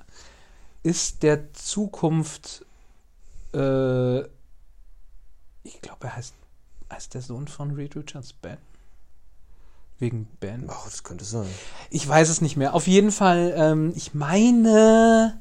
[0.83, 2.65] ist der Zukunft,
[3.53, 6.35] äh, ich glaube, er heißt,
[6.93, 8.59] heißt der Sohn von Reed Richards Ben?
[9.99, 10.67] Wegen Ben?
[10.69, 11.49] oh, das könnte sein.
[11.91, 12.75] Ich weiß es nicht mehr.
[12.75, 15.41] Auf jeden Fall, ähm, ich meine,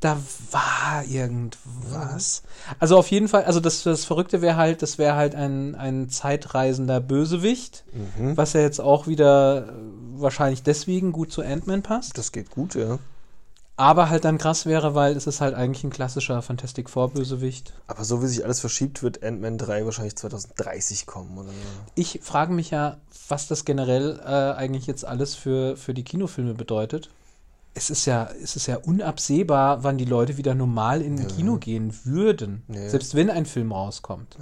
[0.00, 0.16] da
[0.50, 2.42] war irgendwas.
[2.78, 6.08] Also auf jeden Fall, also das, das Verrückte wäre halt, das wäre halt ein, ein
[6.08, 8.36] zeitreisender Bösewicht, Mhm.
[8.36, 9.72] was ja jetzt auch wieder äh,
[10.14, 12.16] wahrscheinlich deswegen gut zu Ant-Man passt.
[12.16, 12.98] Das geht gut, ja.
[13.76, 17.72] Aber halt dann krass wäre, weil es ist halt eigentlich ein klassischer Fantastic Four Bösewicht.
[17.86, 21.54] Aber so wie sich alles verschiebt, wird Ant-Man 3 wahrscheinlich 2030 kommen oder so.
[21.94, 26.52] Ich frage mich ja, was das generell äh, eigentlich jetzt alles für, für die Kinofilme
[26.54, 27.08] bedeutet.
[27.74, 31.56] Es ist ja, es ist ja unabsehbar, wann die Leute wieder normal in ein Kino
[31.56, 32.64] gehen würden.
[32.68, 32.88] Ja.
[32.88, 34.36] Selbst wenn ein Film rauskommt.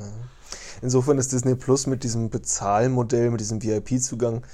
[0.81, 4.45] Insofern ist Disney Plus mit diesem Bezahlmodell, mit diesem VIP-Zugang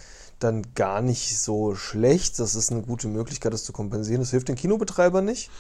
[0.41, 2.39] dann gar nicht so schlecht.
[2.41, 4.21] Das ist eine gute Möglichkeit, das zu kompensieren.
[4.21, 5.51] Das hilft den Kinobetreibern nicht.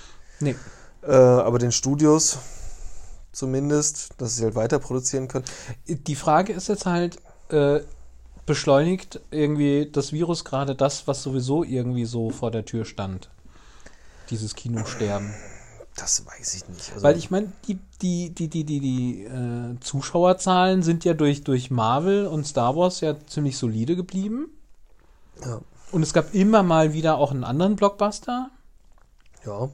[0.40, 0.57] Nee.
[1.03, 2.38] Äh, aber den Studios
[3.33, 5.44] zumindest, dass sie halt weiter produzieren können.
[5.87, 7.18] Die Frage ist jetzt halt,
[7.50, 7.81] äh,
[8.46, 13.30] beschleunigt irgendwie das Virus gerade das, was sowieso irgendwie so vor der Tür stand?
[14.30, 15.35] Dieses Kinosterben.
[15.96, 16.92] Das weiß ich nicht.
[16.92, 21.44] Also Weil ich meine, die, die, die, die, die, die äh, Zuschauerzahlen sind ja durch,
[21.44, 24.48] durch Marvel und Star Wars ja ziemlich solide geblieben.
[25.44, 25.61] ja.
[25.92, 28.50] Und es gab immer mal wieder auch einen anderen Blockbuster.
[29.46, 29.70] ja.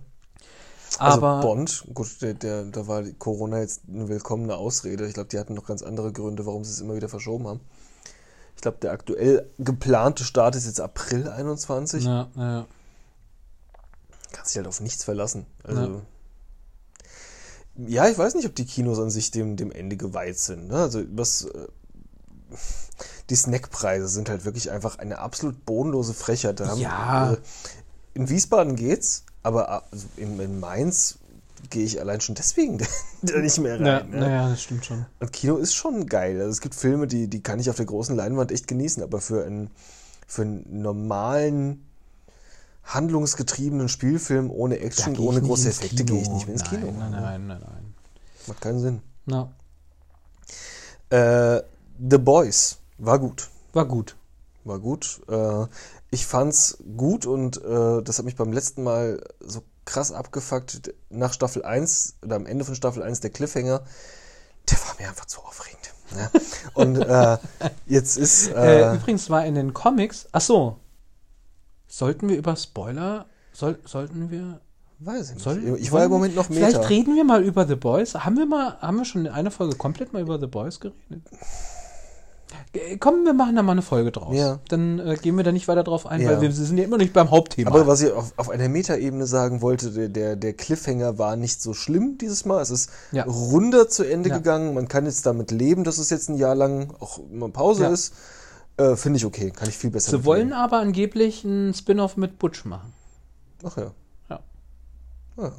[0.98, 5.06] Also Aber Bond, gut, der, der, da war Corona jetzt eine willkommene Ausrede.
[5.06, 7.60] Ich glaube, die hatten noch ganz andere Gründe, warum sie es immer wieder verschoben haben.
[8.60, 12.04] Ich glaube, der aktuell geplante Start ist jetzt April 21.
[12.04, 12.66] ja, ja.
[14.32, 15.46] Kannst dich halt auf nichts verlassen.
[15.64, 16.02] Also.
[17.78, 18.06] Ja.
[18.06, 20.68] ich weiß nicht, ob die Kinos an sich dem, dem Ende geweiht sind.
[20.68, 20.74] Ne?
[20.76, 21.46] Also was.
[21.46, 21.68] äh,
[23.30, 26.60] Die Snackpreise sind halt wirklich einfach eine absolut bodenlose Frechheit.
[26.60, 27.32] Da haben, Ja.
[27.32, 27.36] äh,
[28.12, 31.16] in Wiesbaden geht's, aber äh, also in, in Mainz
[31.70, 32.78] gehe ich allein schon deswegen
[33.22, 33.86] da nicht mehr rein.
[33.86, 34.18] Ja, ne?
[34.18, 35.06] naja, das stimmt schon.
[35.18, 36.38] Und Kino ist schon geil.
[36.38, 39.20] Also es gibt Filme, die, die kann ich auf der großen Leinwand echt genießen, aber
[39.20, 39.70] für einen,
[40.26, 41.86] für einen normalen,
[42.84, 46.92] handlungsgetriebenen Spielfilm ohne Action, ohne große Effekte gehe ich nicht mehr ins nein, Kino.
[46.98, 47.94] Nein, nein, nein, nein.
[48.46, 49.02] Macht keinen Sinn.
[49.26, 49.52] Na,
[51.10, 51.62] Äh,
[51.98, 53.50] The Boys war gut.
[53.72, 54.16] war gut.
[54.64, 55.20] War gut.
[55.28, 55.66] Äh,
[56.10, 60.94] ich fand's gut und äh, das hat mich beim letzten Mal so krass abgefuckt.
[61.10, 63.82] Nach Staffel 1 oder am Ende von Staffel 1 der Cliffhanger,
[64.70, 65.92] der war mir einfach zu aufregend.
[66.14, 66.30] Ne?
[66.74, 67.38] Und äh,
[67.86, 68.48] jetzt ist.
[68.48, 70.28] Äh, Äh, übrigens war in den Comics.
[70.32, 70.78] Ach so.
[71.88, 73.26] Sollten wir über Spoiler?
[73.52, 74.60] Soll, sollten wir?
[75.00, 75.42] weiß ich nicht.
[75.42, 76.66] Soll, ich war im Moment noch Meta.
[76.66, 78.14] Vielleicht reden wir mal über The Boys.
[78.14, 81.22] Haben wir mal, haben wir schon in einer Folge komplett mal über The Boys geredet?
[82.72, 84.36] Äh, Komm, wir machen da mal eine Folge draus.
[84.36, 84.58] Ja.
[84.68, 86.30] Dann äh, gehen wir da nicht weiter drauf ein, Ja.
[86.30, 87.70] weil wir sind ja immer nicht beim Hauptthema.
[87.70, 91.62] Aber was ich auf, auf einer Metaebene sagen wollte, der, der, der Cliffhanger war nicht
[91.62, 92.60] so schlimm dieses Mal.
[92.60, 93.24] Es ist Ja.
[93.24, 94.74] runder zu Ende gegangen.
[94.74, 98.14] Man kann jetzt damit leben, dass es jetzt ein Jahr lang auch immer Pause ist.
[98.76, 99.50] Äh, Finde ich okay.
[99.50, 102.92] Kann ich viel besser Sie wollen aber angeblich einen Spin-off mit Butch machen.
[103.62, 103.90] Ach ja.
[104.30, 104.40] Ja.
[105.36, 105.52] Ah, ja.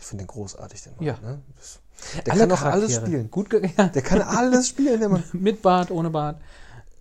[0.00, 1.04] Ich finde den großartig, den Mann.
[1.04, 1.18] Ja.
[1.22, 1.40] Ne?
[1.56, 1.80] Das,
[2.26, 3.30] der kann auch alles spielen.
[3.30, 3.88] Gut, ja.
[3.88, 5.22] Der kann alles spielen, der Mann.
[5.32, 6.40] Mit Bart, ohne Bart.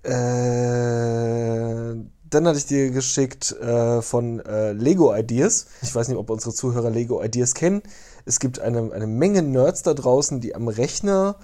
[0.04, 1.96] Äh,
[2.30, 5.68] dann hatte ich dir geschickt äh, von äh, Lego Ideas.
[5.82, 7.82] Ich weiß nicht, ob unsere Zuhörer Lego Ideas kennen.
[8.26, 11.38] Es gibt eine, eine Menge Nerds da draußen, die am Rechner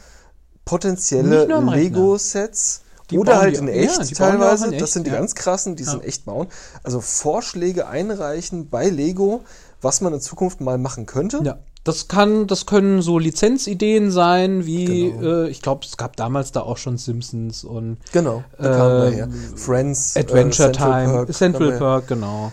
[0.66, 1.46] potenzielle.
[1.46, 4.66] Lego-Sets Die oder halt in ja, echt auch teilweise.
[4.66, 5.18] in das echt, sind die ja.
[5.18, 5.92] ganz krassen, die Ja.
[5.92, 6.48] sind echt bauen.
[6.84, 9.44] Also Vorschläge einreichen bei Lego,
[9.82, 11.42] was man in Zukunft mal machen könnte.
[11.44, 11.60] Ja.
[11.84, 15.44] Das kann, das können so Lizenzideen sein, wie, Genau.
[15.44, 19.32] äh, ich glaube, es gab damals da auch schon Simpsons und Genau, die kamen Ähm.
[19.58, 21.78] Friends, Adventure äh, Central Time, Perk, Central.
[21.80, 22.52] Park, genau.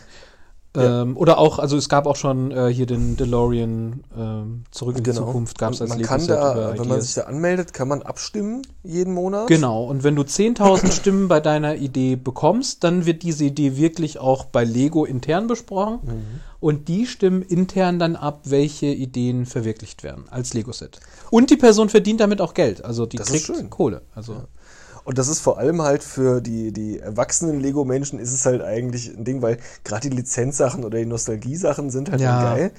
[0.77, 1.03] Ja.
[1.03, 5.03] Ähm, oder auch, also es gab auch schon äh, hier den DeLorean ähm, zurück in
[5.05, 5.27] die Genau.
[5.27, 8.63] Zukunft, gab es als man kann da, wenn man sich da anmeldet, kann man abstimmen
[8.85, 9.49] jeden Monat.
[9.49, 14.21] Genau, und wenn du 10.000 Stimmen bei deiner Idee bekommst, dann wird diese Idee wirklich
[14.21, 16.41] auch bei Lego intern besprochen Mhm.
[16.61, 21.01] Und die stimmen intern dann ab, welche Ideen verwirklicht werden als Lego-Set.
[21.31, 23.71] Und die Person verdient damit auch Geld, also die Das kriegt schön.
[23.71, 24.03] Kohle.
[24.15, 24.45] Also
[25.05, 29.09] Und das ist vor allem halt für die, die erwachsenen Lego-Menschen ist es halt eigentlich
[29.09, 32.43] ein Ding, weil gerade die Lizenzsachen oder die Nostalgie-Sachen sind halt Ja.
[32.55, 32.73] geil.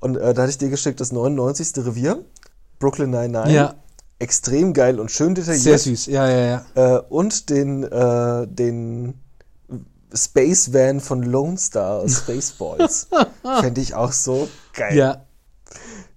[0.00, 1.84] Und äh, da hatte ich dir geschickt das 99.
[1.84, 2.24] Revier,
[2.78, 3.54] Brooklyn 99.
[3.54, 3.74] Ja.
[4.18, 5.80] Extrem geil und schön sehr detailliert.
[5.80, 6.96] süß, ja, ja, ja.
[6.96, 9.14] Äh, und den, äh, den
[10.16, 13.08] Space Van von Lone Star aus Spaceballs.
[13.60, 14.96] Fände ich auch so geil.
[14.96, 15.24] Ja,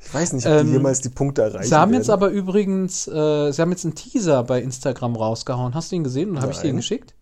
[0.03, 2.01] Ich weiß nicht, ob die Ähm, jemals die Punkte erreichen Sie haben werden.
[2.01, 5.73] jetzt aber übrigens, äh, Sie haben jetzt einen Teaser bei Instagram rausgehauen.
[5.75, 7.13] Hast du ihn gesehen und habe ich dir geschickt?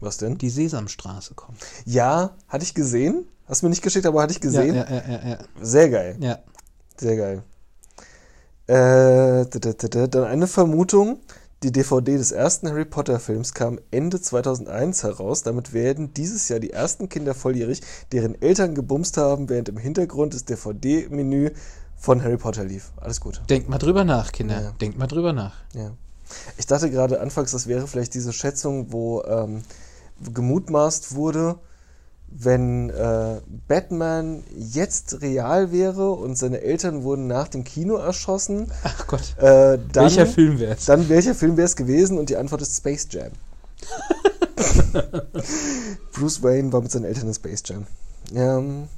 [0.00, 0.38] Was denn?
[0.38, 1.58] Die Sesamstraße kommt.
[1.84, 3.26] Ja, hatte ich gesehen.
[3.46, 4.74] Hast du mir nicht geschickt, aber hatte ich gesehen.
[4.76, 6.16] Ja, ja, ja, ja, Sehr geil.
[6.20, 6.38] ja.
[6.96, 7.42] Sehr geil.
[8.66, 11.18] Äh, da, da, da, da, dann eine Vermutung.
[11.62, 15.42] Die DVD des ersten Harry Potter Films kam Ende 2001 heraus.
[15.42, 20.32] Damit werden dieses Jahr die ersten Kinder volljährig, deren Eltern gebumst haben, während im Hintergrund
[20.32, 21.50] das DVD-Menü
[21.98, 22.92] von Harry Potter lief.
[22.96, 23.42] Alles gut.
[23.50, 24.62] Denkt mal drüber nach, Kinder.
[24.62, 24.70] Ja.
[24.80, 25.52] Denkt mal drüber nach.
[25.74, 25.92] Ja.
[26.56, 29.60] Ich dachte gerade anfangs, das wäre vielleicht diese Schätzung, wo ähm,
[30.32, 31.58] gemutmaßt wurde,
[32.30, 39.06] wenn äh, Batman jetzt real wäre und seine Eltern wurden nach dem Kino erschossen, Ach
[39.06, 39.34] Gott.
[39.38, 40.84] äh, dann, Welcher Film wär's?
[40.86, 42.18] dann welcher Film wäre es gewesen?
[42.18, 43.32] Und die Antwort ist Space Jam.
[46.12, 47.86] Bruce Wayne war mit seinen Eltern in Space Jam.
[48.32, 48.88] Ja, ähm,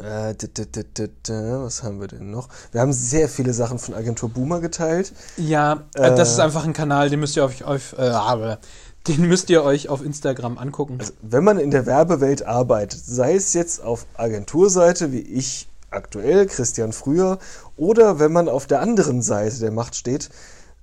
[0.00, 2.48] Äh, was haben wir denn noch?
[2.70, 5.12] Wir haben sehr viele Sachen von Agentur Boomer geteilt.
[5.36, 8.58] Ja, äh, das ist einfach ein Kanal, den müsst ihr euch auf, äh, aber
[9.06, 10.98] den müsst ihr euch auf Instagram angucken.
[11.22, 16.92] Wenn man in der Werbewelt arbeitet, sei es jetzt auf Agenturseite wie ich aktuell, Christian
[16.92, 17.38] früher,
[17.76, 20.28] oder wenn man auf der anderen Seite der Macht steht,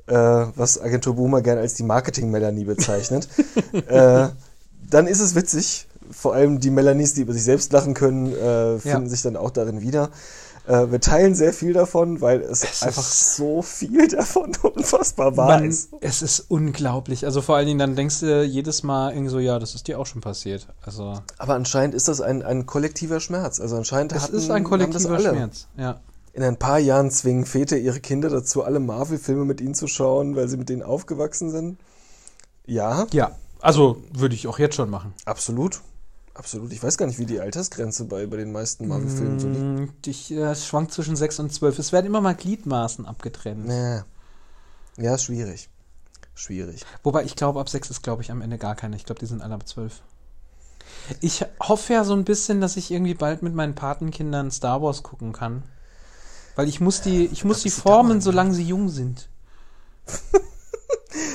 [0.08, 3.28] äh, was Agentur Boomer gern als die Marketing-Melanie bezeichnet,
[3.88, 4.30] äh,
[4.90, 5.88] dann ist es witzig.
[6.12, 9.10] Vor allem die Melanies, die über sich selbst lachen können, äh, finden Ja.
[9.10, 10.10] sich dann auch darin wieder.
[10.68, 15.60] Äh, wir teilen sehr viel davon, weil es, Es einfach so viel davon unfassbar wahr
[15.60, 15.90] Man, ist.
[16.02, 17.26] es ist unglaublich.
[17.26, 20.00] Also vor allen Dingen, dann denkst du jedes Mal irgendwie so, ja, das ist dir
[20.00, 20.68] auch schon passiert.
[20.82, 23.60] Also Aber anscheinend ist das ein, ein kollektiver Schmerz.
[23.60, 25.20] Also anscheinend es hatten, ist ein kollektiver.
[25.20, 25.68] Schmerz.
[25.78, 26.00] Ja.
[26.34, 30.36] In ein paar Jahren zwingen Väter ihre Kinder dazu, alle Marvel-Filme mit ihnen zu schauen,
[30.36, 31.78] weil sie mit denen aufgewachsen sind.
[32.66, 35.14] Ja, ja, also würde ich auch jetzt schon machen.
[35.26, 35.82] absolut.
[36.36, 36.74] Absolut.
[36.74, 39.64] Ich weiß gar nicht, wie die Altersgrenze bei, bei den meisten Marvel-Filmen so liegt.
[39.64, 41.80] Mm, Ich, äh, es schwankt zwischen 6 und 12.
[41.80, 43.66] Es werden immer mal Gliedmaßen abgetrennt.
[43.66, 44.02] Nee.
[44.98, 45.70] Ja, schwierig.
[46.34, 46.86] Schwierig.
[47.04, 48.98] Wobei ich glaube, ab 6 ist, glaube ich, am Ende gar keine.
[48.98, 50.02] Ich glaube, die sind alle ab 12.
[51.22, 55.04] Ich hoffe ja so ein bisschen, dass ich irgendwie bald mit meinen Patenkindern Star Wars
[55.04, 55.64] gucken kann.
[56.58, 59.30] Weil ich muss die, ich muss die formen, dauern, solange sie jung sind.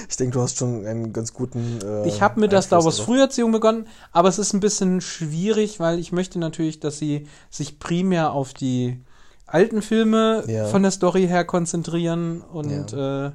[0.08, 1.78] Ich denke, du hast schon einen ganz guten.
[1.82, 2.98] Äh, Ich habe mit der Star Wars.
[3.00, 7.78] Früherziehung begonnen, aber es ist ein bisschen schwierig, weil ich möchte natürlich, dass sie sich
[7.78, 9.00] primär auf die
[9.46, 10.66] alten Filme Ja.
[10.66, 13.30] von der Story her konzentrieren und äh,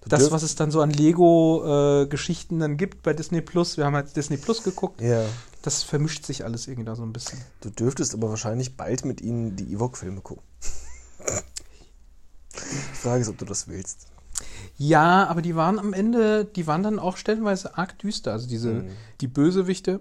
[0.00, 3.76] Du das, was es dann so an Lego-Geschichten dann gibt bei Disney Plus.
[3.76, 5.00] Wir haben halt Disney Plus geguckt.
[5.00, 5.22] Ja.
[5.62, 7.40] Das vermischt sich alles irgendwie da so ein bisschen.
[7.60, 10.44] Du dürftest aber wahrscheinlich bald mit ihnen die Ewok-Filme gucken.
[12.54, 14.06] Die Frage ist, ob du das willst.
[14.78, 18.32] Ja, aber die waren am Ende, die waren dann auch stellenweise arg düster.
[18.32, 18.90] Also diese, Mhm.
[19.20, 20.00] die Bösewichte,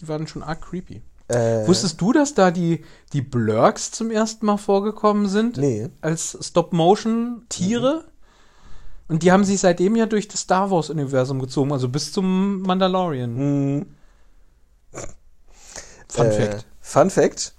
[0.00, 1.02] die waren schon arg creepy.
[1.28, 5.56] Äh, Wusstest du, dass da die, die Blurks zum ersten Mal vorgekommen sind?
[5.56, 5.88] Nee.
[6.02, 8.04] Als Stop-Motion-Tiere?
[9.08, 13.36] Und die haben sich seitdem ja durch das Star Wars-Universum gezogen, also bis zum Mandalorian.
[13.36, 13.86] Hm.
[16.08, 16.66] Fun Äh, Fact.
[16.80, 17.54] Fun Fact: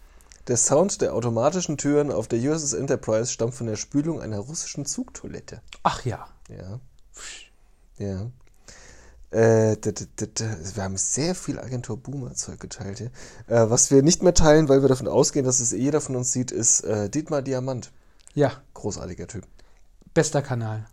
[0.48, 4.86] Der Sound der automatischen Türen auf der USS Enterprise stammt von der Spülung einer russischen
[4.86, 5.62] Zugtoilette.
[5.82, 6.28] Ach ja.
[6.50, 6.80] Ja.
[7.98, 8.30] Ja.
[9.32, 13.12] Äh, wir haben sehr viel Agentur Boomer-Zeug geteilt hier.
[13.48, 16.32] Äh, was wir nicht mehr teilen, weil wir davon ausgehen, dass es jeder von uns
[16.32, 17.92] sieht, ist äh, Dietmar Diamant.
[18.36, 19.46] Ja, Großartiger Typ.
[20.14, 20.86] bester Kanal.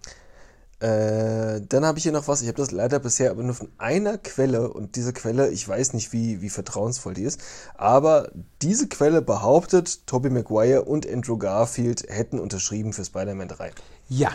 [0.82, 2.42] Äh, dann habe ich hier noch was.
[2.42, 5.92] Ich habe das leider bisher aber nur von einer Quelle und diese Quelle, ich weiß
[5.92, 7.40] nicht, wie, wie vertrauensvoll die ist,
[7.76, 13.70] aber diese Quelle behauptet, Tobey Maguire und Andrew Garfield hätten unterschrieben für Spider-Man 3.
[14.08, 14.30] Ja.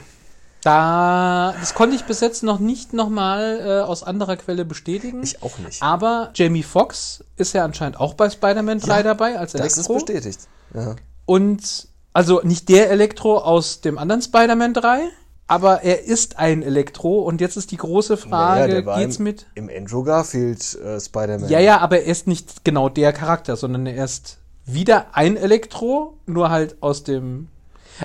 [0.64, 5.24] Da, das konnte ich bis jetzt noch nicht nochmal äh, aus anderer Quelle bestätigen.
[5.24, 5.84] Ich auch nicht.
[5.84, 9.90] Aber Jamie Foxx ist ja anscheinend auch bei Spider-Man 3 Ja, dabei als das ist
[9.90, 9.94] Elektro.
[9.96, 10.40] bestätigt.
[10.74, 10.96] Ja.
[11.26, 15.10] Und also nicht der Elektro aus dem anderen Spider-Man 3,
[15.48, 17.20] aber er ist ein Elektro.
[17.20, 19.46] Und jetzt ist die große Frage, war geht's im, mit?
[19.56, 21.50] Im Andrew Garfield äh, Spider-Man.
[21.50, 26.18] Ja, ja, aber er ist nicht genau der Charakter, sondern er ist wieder ein Elektro,
[26.26, 27.48] nur halt aus dem.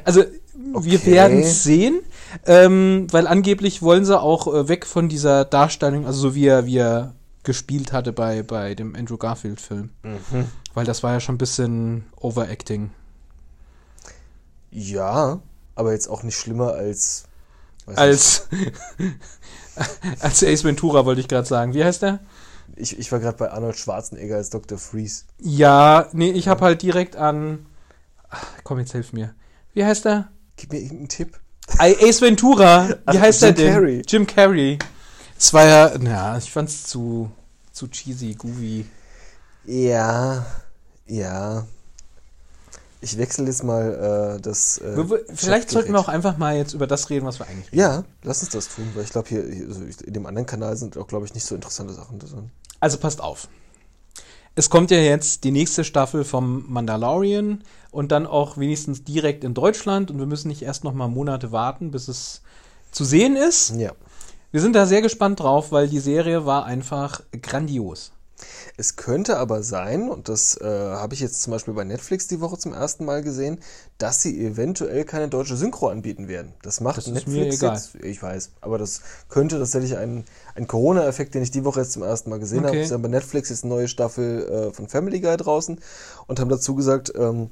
[0.05, 0.23] Also,
[0.55, 1.13] wir Okay.
[1.13, 2.01] werden sehen,
[2.47, 6.67] ähm, weil angeblich wollen sie auch äh, weg von dieser Darstellung, also so wie er,
[6.67, 9.91] wie er gespielt hatte bei, bei dem Andrew Garfield-Film.
[10.05, 10.45] Mhm.
[10.75, 12.91] Weil das war ja schon ein bisschen Overacting.
[14.71, 15.41] Ja,
[15.75, 17.25] aber jetzt auch nicht schlimmer als.
[17.87, 18.49] Als,
[20.21, 21.75] als Ace Ventura, wollte ich gerade sagen.
[21.75, 22.21] Wie heißt der?
[22.77, 24.79] Ich, ich war gerade bei Arnold Schwarzenegger als Dr.
[24.79, 25.25] Freeze.
[25.39, 27.67] Ja, nee, ich habe halt direkt an.
[28.31, 29.35] Ach, komm, jetzt hilf mir.
[29.75, 30.31] Wie heißt der?
[30.57, 31.39] Gib mir irgendeinen Tipp.
[31.79, 32.89] Ace Ventura.
[33.11, 33.75] Wie Ach, heißt Jim der denn?
[33.75, 34.03] Carrey.
[34.07, 34.79] Jim Carrey.
[35.37, 37.31] Das war ja, na, ich fand's zu,
[37.73, 38.87] zu cheesy, goofy.
[39.65, 40.47] Ja,
[41.07, 41.67] ja.
[43.03, 44.79] Ich wechsle jetzt mal äh, das.
[44.79, 47.81] Äh, Vielleicht sollten wir auch einfach mal jetzt über das reden, was wir eigentlich reden.
[47.81, 50.77] Ja, lass uns das tun, weil ich glaube, hier, hier also in dem anderen Kanal
[50.77, 52.51] sind auch, glaube ich, nicht so interessante Sachen drin.
[52.79, 53.49] Also passt auf.
[54.55, 59.55] Es kommt ja jetzt die nächste Staffel vom Mandalorian und dann auch wenigstens direkt in
[59.55, 62.43] Deutschland und wir müssen nicht erst noch mal Monate warten, bis es
[62.93, 63.75] zu sehen ist.
[63.77, 63.93] Ja.
[64.53, 68.13] Wir sind da sehr gespannt drauf, weil die Serie war einfach grandios.
[68.77, 72.41] Es könnte aber sein, und das äh, habe ich jetzt zum Beispiel bei Netflix die
[72.41, 73.59] Woche zum ersten Mal gesehen,
[73.99, 76.55] dass sie eventuell keine deutsche Synchro anbieten werden.
[76.63, 77.95] Das macht Das Netflix jetzt.
[77.97, 82.03] Ich weiß, aber das könnte tatsächlich ein, ein Corona-Effekt, den ich die Woche jetzt zum
[82.03, 82.77] ersten Mal gesehen Okay.
[82.79, 82.87] habe.
[82.87, 85.79] Sie haben bei Netflix jetzt eine neue Staffel äh, von Family Guy draußen
[86.27, 87.51] und haben dazu gesagt, ähm,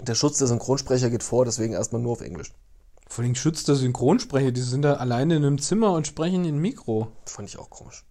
[0.00, 2.52] der Schutz der Synchronsprecher geht vor, deswegen erstmal nur auf Englisch.
[3.08, 6.58] Vor allem schützt der Synchronsprecher, die sind da alleine in einem Zimmer und sprechen in
[6.58, 7.12] Mikro.
[7.26, 8.04] Fand ich auch komisch.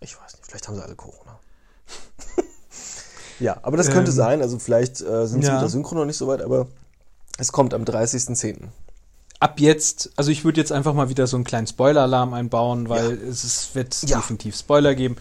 [0.00, 1.38] Ich weiß nicht, vielleicht haben sie alle Corona.
[3.40, 4.42] Ja, aber das könnte Ähm, sein.
[4.42, 5.54] Also vielleicht äh, sind sie ja.
[5.54, 6.66] mit der Synchro noch nicht so weit, aber
[7.38, 8.64] es kommt am 30.10.
[9.38, 13.12] Ab jetzt, also ich würde jetzt einfach mal wieder so einen kleinen Spoiler-Alarm einbauen, weil
[13.12, 14.16] es ist, wird Ja.
[14.16, 15.14] definitiv Spoiler geben.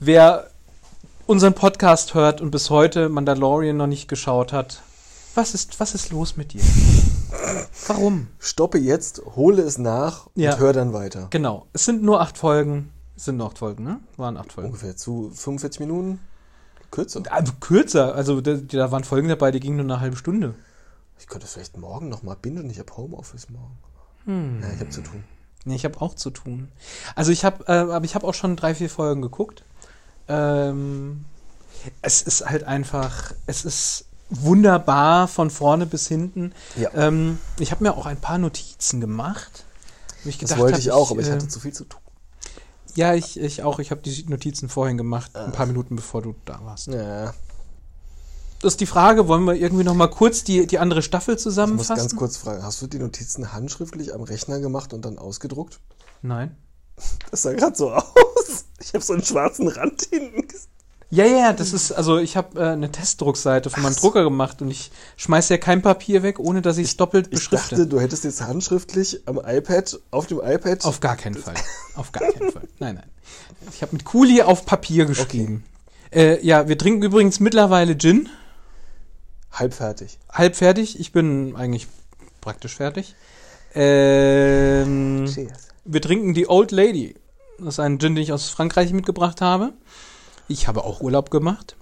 [0.00, 0.50] Wer
[1.26, 4.82] unseren Podcast hört und bis heute Mandalorian noch nicht geschaut hat,
[5.34, 6.62] was ist, was ist los mit dir?
[7.86, 8.28] Warum?
[8.38, 10.56] Stoppe jetzt, hole es nach und Ja.
[10.58, 11.28] hör dann weiter.
[11.30, 12.90] Genau, es sind nur acht Folgen.
[13.16, 14.00] Es sind nur acht Folgen, ne?
[14.16, 14.68] Waren acht Folgen.
[14.70, 16.20] Ungefähr zu 45 Minuten.
[16.90, 17.22] Kürzer.
[17.30, 20.54] Also kürzer, also da, da waren Folgen dabei, die gingen nur eine halbe Stunde.
[21.18, 22.68] Ich könnte vielleicht morgen nochmal bingen.
[22.68, 23.78] Ich habe Homeoffice morgen.
[24.26, 24.60] Hm.
[24.60, 25.24] Ja, ich habe zu tun.
[25.64, 26.68] Nee, ich habe auch zu tun.
[27.14, 29.64] Also ich habe, äh, aber ich habe auch schon drei, vier Folgen geguckt.
[30.28, 31.24] Ähm,
[32.00, 36.52] es ist halt einfach, es ist wunderbar von vorne bis hinten.
[36.76, 36.90] Ja.
[36.94, 39.64] Ähm, ich habe mir auch ein paar Notizen gemacht.
[40.24, 42.00] Ich Das gedacht wollte ich auch, aber ich hatte zu viel zu tun.
[42.94, 43.78] Ja, ich, ich auch.
[43.78, 46.88] Ich habe die Notizen vorhin gemacht, ein paar Minuten bevor du da warst.
[46.88, 47.34] Ja,
[48.60, 51.38] Das ist die Frage, wollen wir irgendwie noch mal kurz die, die andere Staffel ich
[51.38, 51.96] muss zusammenfassen?
[51.96, 52.62] ganz kurz fragen.
[52.62, 55.80] Hast du die Notizen handschriftlich am Rechner gemacht und dann ausgedruckt?
[56.20, 56.56] Nein.
[57.30, 58.04] Das sah gerade so aus.
[58.80, 60.40] Ich habe so einen schwarzen Rand hinten.
[60.42, 60.66] ges-
[61.10, 64.70] Ja, ja, das ist, also ich habe äh, eine Testdruckseite von meinem Drucker gemacht und
[64.70, 67.76] ich schmeiße ja kein Papier weg, ohne dass ich es doppelt Ich beschrifte.
[67.76, 70.84] dachte, du hättest jetzt handschriftlich am iPad, auf dem iPad.
[70.84, 71.54] auf gar keinen Fall.
[71.94, 72.68] Auf gar keinen Fall.
[72.78, 73.10] Nein, nein.
[73.72, 75.64] Ich habe mit Kuli auf Papier geschrieben.
[76.12, 78.28] Äh, ja, wir trinken übrigens mittlerweile Gin.
[79.52, 80.18] halb fertig.
[80.30, 80.98] Halb fertig.
[80.98, 81.86] Ich bin eigentlich
[82.40, 83.14] praktisch fertig.
[83.74, 85.68] Ähm, Cheers.
[85.84, 87.14] Wir trinken die Old Lady.
[87.58, 89.72] Das ist ein Gin, den ich aus Frankreich mitgebracht habe.
[90.48, 91.76] Ich habe auch Urlaub gemacht.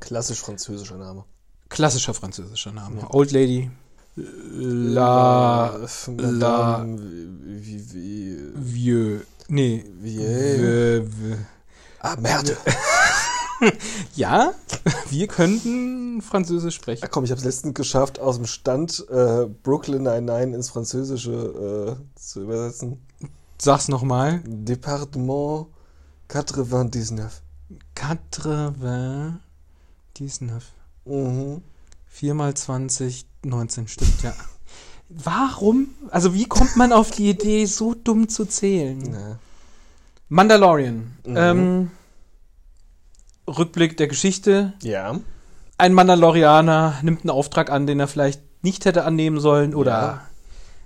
[0.00, 1.24] Klassisch französischer Name.
[1.68, 3.06] Klassischer französischer Name.
[3.10, 3.70] Old Lady.
[4.16, 5.76] La.
[6.16, 6.84] La-
[8.54, 9.20] Vieux.
[9.48, 9.84] Nee.
[10.02, 11.04] vieux.
[12.00, 12.56] Ah, Merde.
[14.16, 14.52] Ja,
[15.10, 17.06] wir könnten Französisch sprechen.
[17.10, 22.18] komm, ich habe es letztens geschafft, aus dem Stand äh, Brooklyn Nine-Nine ins Französische äh,
[22.18, 23.00] zu übersetzen.
[23.58, 24.42] Sag's nochmal.
[24.46, 25.66] Departement
[26.28, 27.42] 99.
[30.14, 30.72] 99.
[31.04, 31.62] Mhm.
[32.06, 34.34] 4 mal 20, 19 stimmt, ja.
[35.08, 35.88] Warum?
[36.10, 39.12] Also wie kommt man auf die Idee, so dumm zu zählen?
[39.12, 39.38] Ja.
[40.28, 41.16] Mandalorian.
[41.26, 41.36] Mhm.
[41.36, 41.90] Ähm,
[43.58, 44.72] Rückblick der Geschichte.
[44.82, 45.18] ja.
[45.78, 50.20] Ein Mandalorianer nimmt einen Auftrag an, den er vielleicht nicht hätte annehmen sollen oder Ja.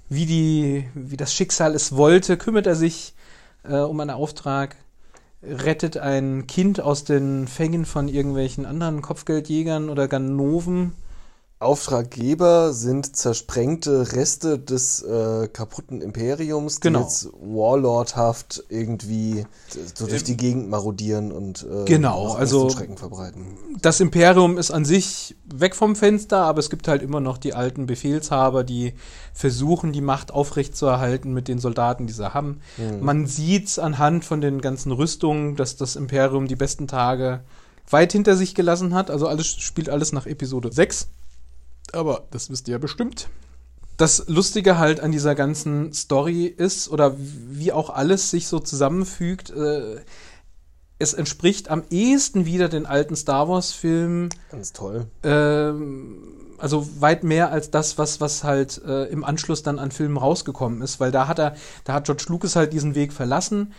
[0.09, 3.15] wie, die, wie das Schicksal es wollte, kümmert er sich
[3.65, 4.77] äh, um einen Auftrag,
[5.43, 10.93] rettet ein Kind aus den Fängen von irgendwelchen anderen Kopfgeldjägern oder Ganoven.
[11.61, 17.01] Auftraggeber sind zersprengte Reste des äh, kaputten Imperiums, die Genau.
[17.01, 19.47] jetzt Warlordhaft irgendwie
[19.95, 23.57] so durch die Gegend marodieren und äh, Genau, also- Schrecken verbreiten.
[23.81, 27.55] Das Imperium ist an sich weg vom Fenster, aber es gibt halt immer noch die
[27.55, 28.93] alten Befehlshaber, die
[29.33, 32.61] versuchen, die Macht aufrechtzuerhalten mit den Soldaten, die sie haben.
[33.01, 37.41] Man sieht anhand von den ganzen Rüstungen, dass das Imperium die besten Tage
[37.89, 39.11] weit hinter sich gelassen hat.
[39.11, 41.09] Also alles spielt alles nach Episode 6.
[41.95, 43.29] Aber das wisst ihr ja bestimmt.
[43.97, 49.51] Das Lustige halt an dieser ganzen Story ist, oder wie auch alles sich so zusammenfügt,
[49.51, 50.01] äh,
[50.99, 55.07] es entspricht am ehesten wieder den alten Star Wars-Filmen, Ganz toll.
[55.23, 56.19] ähm,
[56.59, 60.83] also weit mehr als das, was, was halt äh, im Anschluss dann an Filmen rausgekommen
[60.83, 61.55] ist, weil da hat er,
[61.85, 63.73] da hat George Lucas halt diesen Weg verlassen.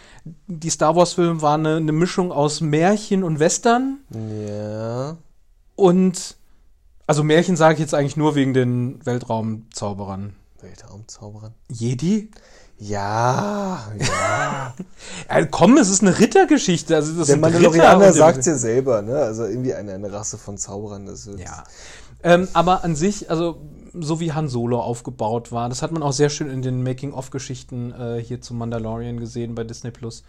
[0.48, 3.98] Die Star Wars-Filme waren eine, eine Mischung aus Märchen und Western
[4.48, 5.18] Ja.
[5.76, 6.36] und
[7.08, 10.36] also Märchen sage ich jetzt eigentlich nur wegen den Weltraumzauberern.
[10.62, 11.54] Weltraumzauberern.
[11.70, 12.32] Jedi?
[12.78, 14.74] Ja, ja.
[15.28, 16.96] Äh, komm, es ist eine Rittergeschichte.
[16.96, 19.16] Also das Der Mandalorianer sagt ja selber, ne?
[19.18, 21.06] Also irgendwie eine, eine Rasse von Zauberern.
[21.06, 21.64] Das ist Ja.
[22.24, 23.62] Ähm, aber an sich, also
[23.94, 27.94] so wie Han Solo aufgebaut war, das hat man auch sehr schön in den Making-of-Geschichten
[27.94, 30.24] äh, hier zu Mandalorian gesehen bei Disney Plus.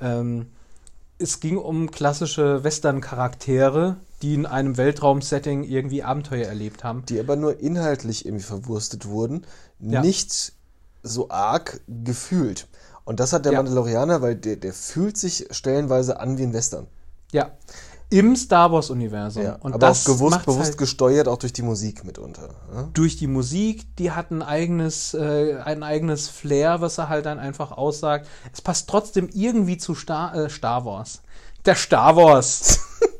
[0.00, 0.46] Ähm,
[1.18, 7.04] es ging um klassische Western-Charaktere, die in einem Weltraum-Setting irgendwie Abenteuer erlebt haben.
[7.06, 9.44] die aber nur inhaltlich irgendwie verwurstet wurden,
[9.80, 10.00] Ja.
[10.00, 10.52] nicht
[11.02, 12.68] so arg gefühlt.
[13.04, 13.58] Und das hat der Ja.
[13.58, 16.86] Mandalorianer, weil der, der fühlt sich stellenweise an wie ein Western.
[17.32, 17.50] Ja.
[18.10, 19.42] Im Star Wars-Universum.
[19.42, 22.48] Ja, Und aber das auch bewusst, macht's bewusst halt gesteuert, auch durch die Musik mitunter.
[22.72, 22.90] Ne?
[22.92, 27.38] durch die Musik, die hat ein eigenes, äh, ein eigenes Flair, was er halt dann
[27.38, 28.28] einfach aussagt.
[28.52, 31.22] Es passt trotzdem irgendwie zu Star, äh, Star Wars.
[31.64, 32.80] Der Star Wars.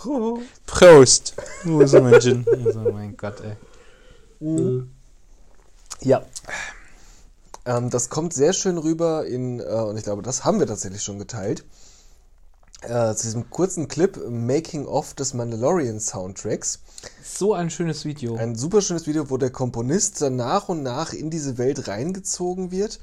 [0.00, 0.38] Pro.
[0.64, 1.34] Prost.
[1.64, 2.46] Wo ist mein Gin?
[2.50, 4.82] Also, mein Gott, ey.
[6.00, 6.22] Ja.
[7.66, 11.02] Ähm, das kommt sehr schön rüber in, äh, und ich glaube, das haben wir tatsächlich
[11.02, 11.66] schon geteilt,
[12.80, 16.78] äh, zu diesem kurzen Clip Making of des Mandalorian Soundtracks.
[17.22, 18.36] So ein schönes Video.
[18.36, 22.70] Ein super schönes Video, wo der Komponist dann nach und nach in diese Welt reingezogen
[22.70, 23.00] wird.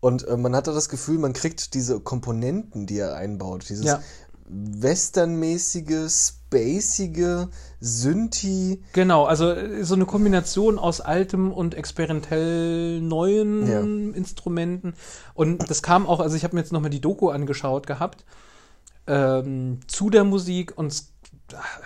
[0.00, 3.68] Und äh, man hat da das Gefühl, man kriegt diese Komponenten, die er einbaut.
[3.68, 4.02] Dieses Ja.
[4.46, 7.48] Westernmäßige, spacige,
[7.80, 8.82] Synthi.
[8.92, 13.80] Genau, also äh, so eine Kombination aus altem und experimentell neuen Ja.
[14.16, 14.94] Instrumenten.
[15.34, 18.24] Und das kam auch, also ich habe mir jetzt nochmal die Doku angeschaut gehabt
[19.06, 21.08] ähm, zu der Musik und es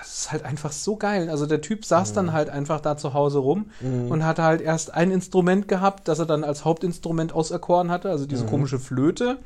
[0.01, 1.29] es ist halt einfach so geil.
[1.29, 3.71] Also der Typ saß dann halt einfach da zu Hause rum
[4.09, 8.27] und hatte halt erst ein Instrument gehabt, das er dann als Hauptinstrument auserkoren hatte, also
[8.27, 9.39] diese komische Flöte.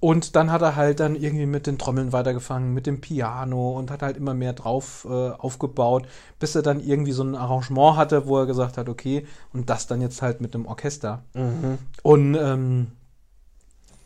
[0.00, 3.90] Und dann hat er halt dann irgendwie mit den Trommeln weitergefangen, mit dem Piano und
[3.90, 6.06] hat halt immer mehr drauf äh, aufgebaut,
[6.38, 9.86] bis er dann irgendwie so ein Arrangement hatte, wo er gesagt hat, okay, und das
[9.86, 11.22] dann jetzt halt mit dem Orchester.
[12.02, 12.92] Und ähm,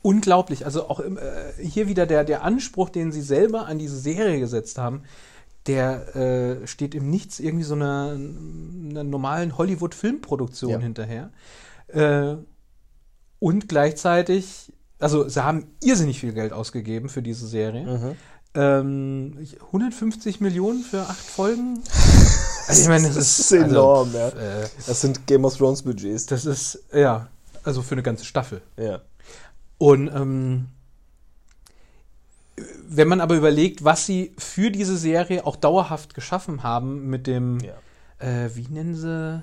[0.03, 4.41] unglaublich, also auch äh, hier wieder der, der Anspruch, den sie selber an diese Serie
[4.41, 5.03] gesetzt haben,
[5.67, 8.17] der äh, steht im Nichts irgendwie so einer,
[8.91, 10.79] einer normalen Hollywood-Filmproduktion Ja.
[10.79, 11.31] hinterher.
[11.89, 12.37] Äh,
[13.39, 18.17] und gleichzeitig, also sie haben irrsinnig viel Geld ausgegeben für diese Serie.
[18.55, 21.81] Ähm, ich- 150 Millionen für acht Folgen.
[22.67, 24.25] Also ich meine, das, Das ist, ist enorm, ja.
[24.25, 26.25] Also, äh, Das sind Game of Thrones Budgets.
[26.25, 27.29] das ist, ja,
[27.63, 28.63] also für eine ganze Staffel.
[28.79, 29.03] Ja.
[29.77, 30.69] Und ähm,
[32.89, 37.59] wenn man aber überlegt, was sie für diese Serie auch dauerhaft geschaffen haben mit dem,
[37.61, 37.75] Ja.
[38.19, 39.43] äh, wie nennen sie,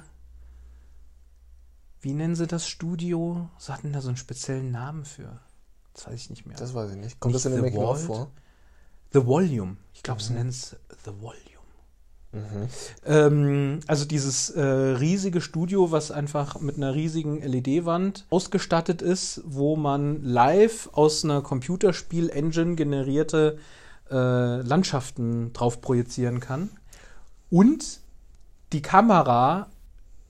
[2.02, 3.50] wie nennen sie das Studio?
[3.58, 5.40] Sie hatten da so einen speziellen Namen für.
[5.94, 6.58] Das weiß ich nicht mehr.
[6.58, 7.20] Das weiß ich nicht.
[7.20, 8.08] Kommt Nicht das in dem The Making of Vault?
[8.08, 8.32] vor?
[9.14, 9.78] The Volume.
[9.94, 10.76] Ich glaube, sie nennen es
[11.06, 11.52] The Volume.
[13.06, 19.76] Ähm, also dieses äh, riesige Studio, was einfach mit einer riesigen LED-Wand ausgestattet ist, wo
[19.76, 23.58] man live aus einer Computerspiel-Engine generierte
[24.10, 26.70] äh, Landschaften drauf projizieren kann.
[27.50, 28.00] Und
[28.72, 29.68] die Kamera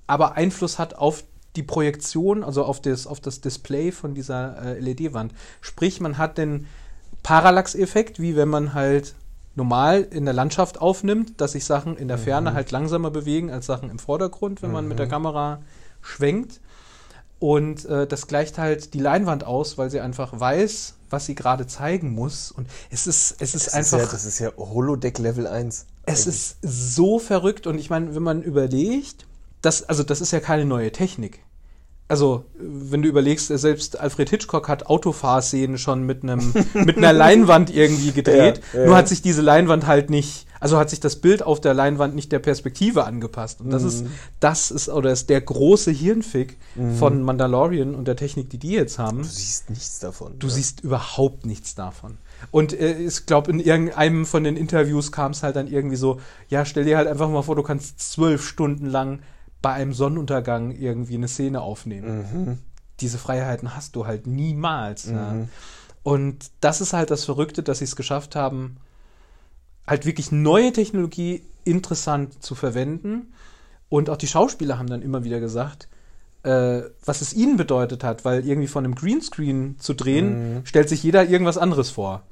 [0.08, 1.24] aber Einfluss hat auf
[1.56, 5.34] die Projektion, also auf das, auf das Display von dieser äh, LED-Wand.
[5.60, 6.68] Sprich, man hat den
[7.24, 9.16] Parallax-Effekt, wie wenn man halt
[9.56, 13.66] normal in der Landschaft aufnimmt, dass sich Sachen in der Ferne halt langsamer bewegen als
[13.66, 15.62] Sachen im Vordergrund, wenn man mit der Kamera
[16.02, 16.62] schwenkt.
[17.40, 21.68] Und äh, das gleicht halt die Leinwand aus, weil sie einfach weiß, was sie gerade
[21.68, 22.52] zeigen muss.
[22.52, 23.98] Und es ist, es ist Das einfach.
[23.98, 25.86] ist ja, das ist ja Holodeck Level 1.
[26.06, 29.26] Es ist so verrückt und ich meine, wenn man überlegt,
[29.62, 31.42] das, also das ist ja keine neue Technik.
[32.12, 37.74] Also, wenn du überlegst, selbst Alfred Hitchcock hat Autofahrszenen schon mit einem mit einer Leinwand
[37.74, 38.60] irgendwie gedreht.
[38.74, 38.86] Ja, ja.
[38.88, 42.14] Nur hat sich diese Leinwand halt nicht, also hat sich das Bild auf der Leinwand
[42.14, 43.62] nicht der Perspektive angepasst.
[43.62, 44.06] Und das ist,
[44.42, 46.58] das ist, oder ist der große Hirnfick
[47.00, 49.20] von Mandalorian und der Technik, die die jetzt haben.
[49.20, 50.38] Du siehst nichts davon.
[50.38, 50.54] Du ja.
[50.54, 52.18] siehst überhaupt nichts davon.
[52.52, 56.20] Und äh, ich glaube, in irgendeinem von den Interviews kam es halt dann irgendwie so,
[56.50, 59.20] ja, stell dir halt einfach mal vor, du kannst zwölf Stunden lang
[59.62, 62.60] bei einem Sonnenuntergang irgendwie eine Szene aufnehmen.
[63.00, 65.06] Diese Freiheiten hast du halt niemals.
[65.06, 65.36] Ja.
[66.04, 68.78] Und das ist halt das Verrückte, dass sie es geschafft haben,
[69.86, 73.34] halt wirklich neue Technologie interessant zu verwenden.
[73.90, 75.90] Und auch die Schauspieler haben dann immer wieder gesagt,
[76.44, 81.04] äh, was es ihnen bedeutet hat, weil irgendwie von einem Greenscreen zu drehen, stellt sich
[81.04, 82.24] jeder irgendwas anderes vor.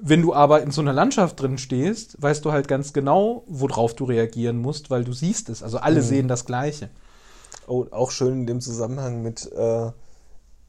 [0.00, 3.94] Wenn du aber in so einer Landschaft drin stehst, weißt du halt ganz genau, worauf
[3.94, 5.62] du reagieren musst, weil du siehst es.
[5.62, 6.88] Also alle sehen das Gleiche.
[7.66, 9.90] Oh, auch schön in dem Zusammenhang mit äh,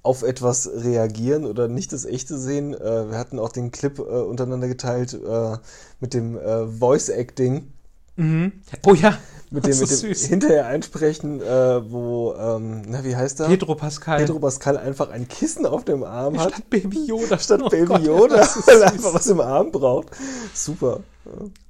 [0.01, 2.73] auf etwas reagieren oder nicht das Echte sehen.
[2.73, 5.57] Äh, wir hatten auch den Clip äh, untereinander geteilt äh,
[5.99, 7.71] mit dem äh, Voice Acting,
[8.83, 9.17] Oh ja,
[9.51, 13.47] mit dem, das mit dem hinterher einsprechen, äh, wo, ähm, na, wie heißt er?
[13.47, 14.19] Pedro Pascal.
[14.19, 16.51] Pedro Pascal einfach ein Kissen auf dem Arm hat.
[16.51, 17.39] Statt Baby Yoda.
[17.39, 20.09] Statt Oh Baby Gott, Yoda, weil er einfach was im Arm braucht.
[20.53, 21.01] Super.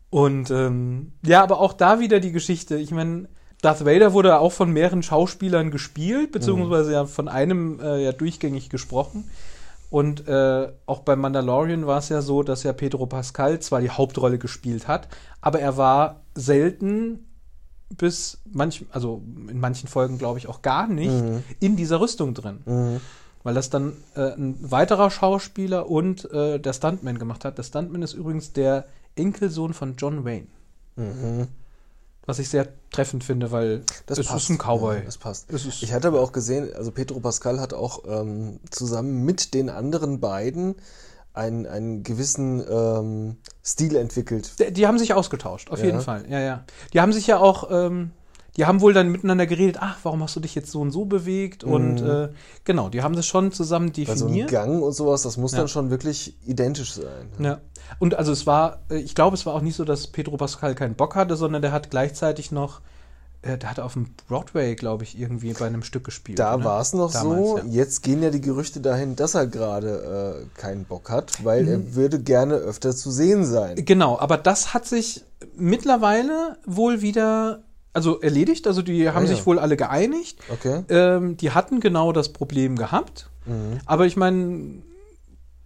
[0.09, 2.75] Und ähm, ja, aber auch da wieder die Geschichte.
[2.77, 3.29] Ich meine,
[3.61, 8.69] Darth Vader wurde auch von mehreren Schauspielern gespielt, beziehungsweise ja von einem äh, ja durchgängig
[8.69, 9.29] gesprochen.
[9.89, 13.89] Und äh, auch bei Mandalorian war es ja so, dass ja Pedro Pascal zwar die
[13.89, 15.07] Hauptrolle gespielt hat,
[15.41, 17.28] aber er war selten
[17.97, 21.11] bis manch, also in manchen Folgen glaube ich auch gar nicht
[21.59, 22.99] in dieser Rüstung drin.
[23.43, 27.57] Weil das dann äh, ein weiterer Schauspieler und äh, der Stuntman gemacht hat.
[27.57, 28.85] Der Stuntman ist übrigens der
[29.15, 30.47] Enkelsohn von John Wayne.
[32.25, 34.43] Was ich sehr treffend finde, weil Das es passt.
[34.43, 34.97] ist ein Cowboy.
[34.97, 35.47] Ja, das passt.
[35.81, 40.19] Ich hatte aber auch gesehen, also Pedro Pascal hat auch ähm, zusammen mit den anderen
[40.19, 40.75] beiden
[41.39, 44.51] einen, einen gewissen ähm, Stil entwickelt.
[44.59, 45.85] Die, die haben sich ausgetauscht, auf Ja.
[45.85, 46.25] jeden Fall.
[46.29, 46.63] Ja, ja.
[46.93, 48.11] Die haben sich ja auch, ähm,
[48.57, 51.05] die haben wohl dann miteinander geredet, ach, warum hast du dich jetzt so und so
[51.05, 51.63] bewegt?
[51.63, 52.09] Und Mhm.
[52.09, 52.29] äh,
[52.65, 54.49] genau, die haben das schon zusammen Bei so einem definiert.
[54.51, 55.59] Gang und sowas, das muss Ja.
[55.59, 57.29] dann schon wirklich identisch sein.
[57.39, 57.59] Ja.
[57.99, 60.75] Und also es war, äh, ich glaube, es war auch nicht so, dass Pedro Pascal
[60.75, 62.81] keinen Bock hatte, sondern der hat gleichzeitig noch,
[63.43, 66.39] der hat auf dem Broadway, glaube ich, irgendwie bei einem Stück gespielt.
[66.39, 66.63] Da ne?
[66.65, 67.57] war es noch Damals, so.
[67.59, 67.63] ja.
[67.69, 71.69] Jetzt gehen ja die Gerüchte dahin, dass er gerade äh, keinen Bock hat, weil Mhm.
[71.69, 73.75] er würde gerne öfter zu sehen sein.
[73.85, 75.23] Genau, aber das hat sich
[75.55, 77.63] mittlerweile wohl wieder,
[77.93, 78.67] also erledigt.
[78.67, 79.35] Also die haben Ah, ja.
[79.35, 80.39] sich wohl alle geeinigt.
[80.51, 80.83] Okay.
[80.89, 83.29] Ähm, die hatten genau das Problem gehabt.
[83.45, 83.79] Mhm.
[83.85, 84.81] Aber ich meine,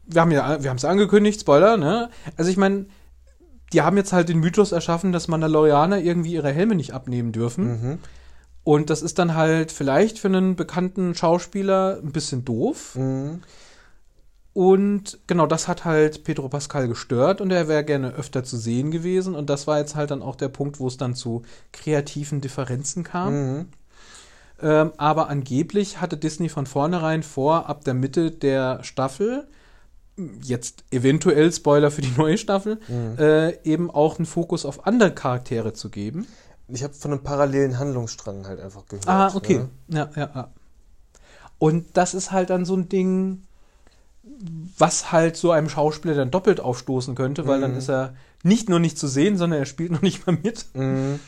[0.05, 2.09] wir haben ja, wir haben es angekündigt, Spoiler, ne?
[2.37, 2.85] Also ich meine,
[3.73, 7.65] die haben jetzt halt den Mythos erschaffen, dass Mandalorianer irgendwie ihre Helme nicht abnehmen dürfen.
[7.65, 7.99] Mhm.
[8.63, 12.95] Und das ist dann halt vielleicht für einen bekannten Schauspieler ein bisschen doof.
[12.95, 13.41] Mhm.
[14.53, 18.91] Und genau das hat halt Pedro Pascal gestört und er wäre gerne öfter zu sehen
[18.91, 19.33] gewesen.
[19.33, 23.03] Und das war jetzt halt dann auch der Punkt, wo es dann zu kreativen Differenzen
[23.03, 23.33] kam.
[23.33, 23.65] Mhm.
[24.61, 29.47] Ähm, aber angeblich hatte Disney von vornherein vor, ab der Mitte der Staffel,
[30.43, 33.17] jetzt eventuell Spoiler für die neue Staffel, Mhm.
[33.17, 36.27] äh, eben auch einen Fokus auf andere Charaktere zu geben.
[36.67, 39.07] Ich habe von einem parallelen Handlungsstrang halt einfach gehört.
[39.07, 39.57] Ah, okay.
[39.57, 39.69] Ne?
[39.89, 40.51] Ja, ja, ja.
[41.59, 43.43] Und das ist halt dann so ein Ding,
[44.77, 47.77] was halt so einem Schauspieler dann doppelt aufstoßen könnte, weil dann Mhm.
[47.77, 50.65] ist er nicht nur nicht zu sehen, sondern er spielt noch nicht mal mit.
[50.73, 51.19] Mhm.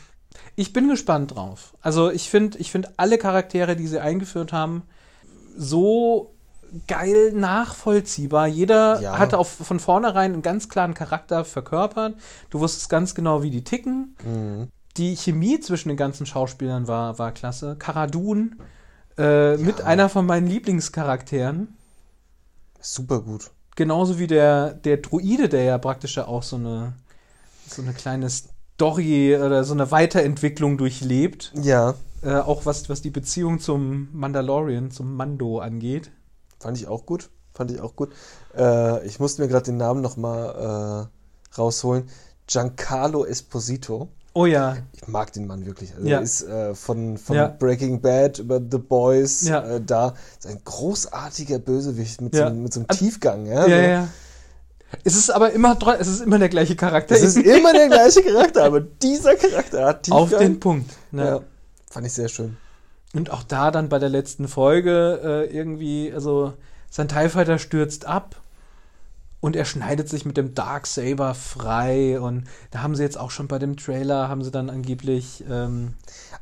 [0.54, 1.74] Ich bin gespannt drauf.
[1.82, 4.82] Also ich finde, ich finde alle Charaktere, die sie eingeführt haben,
[5.56, 6.34] so
[6.86, 8.46] geil nachvollziehbar.
[8.46, 9.18] Jeder Ja.
[9.18, 12.14] hatte auf, von vornherein einen ganz klaren Charakter verkörpert.
[12.50, 14.16] Du wusstest ganz genau, wie die ticken.
[14.24, 14.68] Mhm.
[14.96, 17.76] Die Chemie zwischen den ganzen Schauspielern war, war klasse.
[17.78, 18.50] Cara Dune,
[19.18, 21.76] äh, mit einer von meinen Lieblingscharakteren.
[22.80, 23.50] Super gut.
[23.74, 26.94] Genauso wie der, der Druide, der ja praktisch ja auch so eine,
[27.68, 31.52] so eine kleine Story oder so eine Weiterentwicklung durchlebt.
[31.62, 36.10] Ja, Äh, auch was, was die Beziehung zum Mandalorian, zum Mando angeht.
[36.58, 37.30] Fand ich auch gut.
[37.54, 38.10] Fand ich auch gut.
[38.56, 41.08] Äh, ich musste mir gerade den Namen nochmal
[41.54, 42.08] äh, rausholen.
[42.46, 44.08] Giancarlo Esposito.
[44.34, 45.94] Oh ja, Ich mag den Mann wirklich.
[45.94, 46.18] Also Ja.
[46.18, 47.48] er ist äh, von, von Ja.
[47.48, 49.62] Breaking Bad über The Boys Ja.
[49.66, 50.12] äh, da.
[50.38, 53.46] Ist ein großartiger Bösewicht mit, so, einem- mit so einem Also- Tiefgang.
[53.46, 54.08] Ja, ja, ja.
[55.02, 57.14] Es ist aber immer, es ist immer der gleiche Charakter.
[57.16, 60.22] Es ist immer der gleiche Charakter, aber dieser Charakter hat Tiefgang.
[60.22, 60.90] auf den Punkt.
[61.10, 61.42] Ne?
[61.90, 62.56] Fand ich sehr schön.
[63.16, 66.52] Und auch da dann bei der letzten Folge äh, irgendwie, also
[66.90, 68.36] sein TIE Fighter stürzt ab
[69.40, 73.30] und er schneidet sich mit dem Dark Saber frei und da haben sie jetzt auch
[73.30, 75.94] schon bei dem Trailer, haben sie dann angeblich, ähm,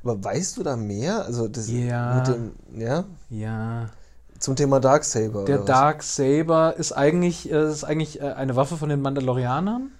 [0.02, 1.24] Aber weißt du da mehr?
[1.24, 2.16] Also das Ja.
[2.16, 3.90] mit dem, ja, ja,
[4.38, 5.44] zum Thema Darksaber.
[5.44, 5.66] der oder was?
[5.66, 9.90] Dark Saber ist eigentlich, äh, ist eigentlich äh, eine Waffe von den Mandalorianern,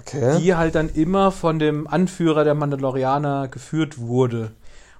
[0.00, 0.38] Okay.
[0.40, 4.52] die halt dann immer von dem Anführer der Mandalorianer geführt wurde.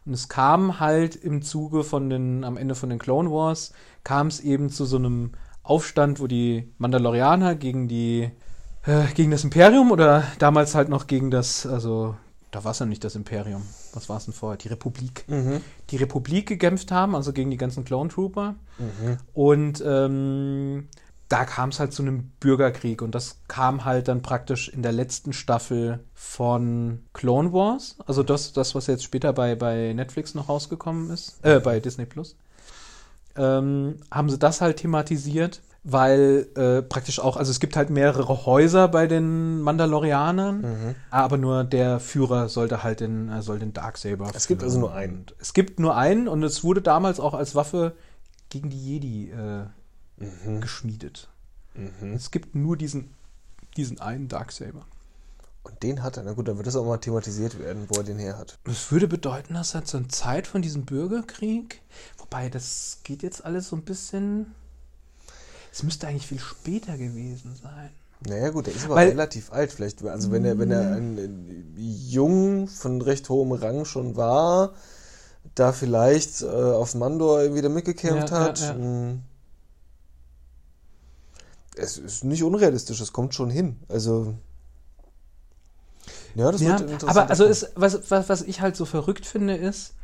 [0.08, 4.28] Und es kam halt im Zuge von den, am Ende von den Clone Wars, kam
[4.28, 5.32] es eben zu so einem
[5.62, 8.30] Aufstand, wo die Mandalorianer gegen die,
[8.86, 12.16] äh, gegen das Imperium oder damals halt noch gegen das, also
[12.50, 13.60] da war es ja nicht das Imperium.
[13.92, 14.56] Was war es denn vorher?
[14.56, 15.24] Die Republik.
[15.28, 15.60] Mhm.
[15.90, 18.54] Die Republik gekämpft haben, also gegen die ganzen Clone Trooper.
[18.78, 19.18] Mhm.
[19.34, 20.88] Und ähm,
[21.28, 24.92] da kam es halt zu einem Bürgerkrieg und das kam halt dann praktisch in der
[24.92, 27.96] letzten Staffel von Clone Wars.
[28.06, 32.06] Also das, das was jetzt später bei, bei Netflix noch rausgekommen ist, äh, bei Disney
[32.06, 32.36] Plus.
[33.36, 38.46] Ähm, haben sie das halt thematisiert, weil äh, praktisch auch, also es gibt halt mehrere
[38.46, 40.94] Häuser bei den Mandalorianern, Mhm.
[41.10, 44.68] aber nur der Führer sollte halt den, äh, soll den Darksaber Es gibt führen.
[44.70, 45.26] also nur einen.
[45.38, 47.92] Es gibt nur einen und es wurde damals auch als Waffe
[48.48, 49.66] gegen die Jedi äh,
[50.18, 50.60] Mhm.
[50.60, 51.28] geschmiedet.
[51.74, 52.14] Mhm.
[52.14, 53.14] Es gibt nur diesen,
[53.76, 54.86] diesen einen Darksaber.
[55.64, 56.22] Und den hat er.
[56.22, 58.58] Na gut, dann wird das auch mal thematisiert werden, wo er den her hat.
[58.64, 61.82] Das würde bedeuten, dass er zur Zeit von diesem Bürgerkrieg,
[62.16, 64.54] wobei das geht jetzt alles so ein bisschen.
[65.70, 67.90] Es müsste eigentlich viel später gewesen sein.
[68.26, 69.70] Naja gut, der ist aber Weil- relativ alt.
[69.72, 74.72] Vielleicht, also wenn er, wenn er ein, ein Jung von recht hohem Rang schon war,
[75.54, 78.60] da vielleicht äh, auf Mandor wieder mitgekämpft Ja, ja, hat.
[78.60, 78.74] ja.
[78.74, 79.18] mh,
[81.78, 83.76] Es ist nicht unrealistisch, es kommt schon hin.
[83.88, 84.34] Also.
[86.34, 87.10] Ja, das Ja, wird interessant.
[87.10, 89.94] aber also ist, was, was, was ich halt so verrückt finde, ist,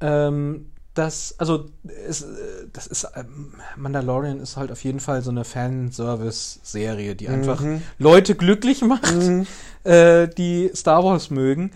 [0.00, 1.66] ähm, dass, also
[2.06, 2.26] es, äh,
[2.72, 7.82] das ist, ähm, Mandalorian ist halt auf jeden Fall so eine Fanservice-Serie, die einfach Mhm.
[7.98, 9.46] Leute glücklich macht, Mhm.
[9.84, 11.72] äh, die Star Wars mögen.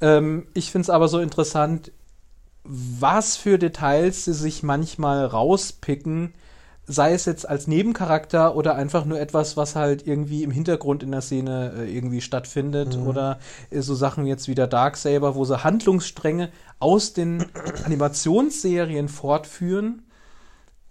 [0.00, 1.90] Ähm, ich finde es aber so interessant,
[2.64, 6.34] was für Details sie sich manchmal rauspicken,
[6.88, 11.10] sei es jetzt als Nebencharakter oder einfach nur etwas, was halt irgendwie im Hintergrund in
[11.12, 13.06] der Szene äh, irgendwie stattfindet Mhm.
[13.06, 13.38] oder
[13.70, 16.48] äh, so Sachen jetzt wie der Darksaber, wo sie Handlungsstränge
[16.80, 17.44] aus den
[17.84, 20.02] Animationsserien fortführen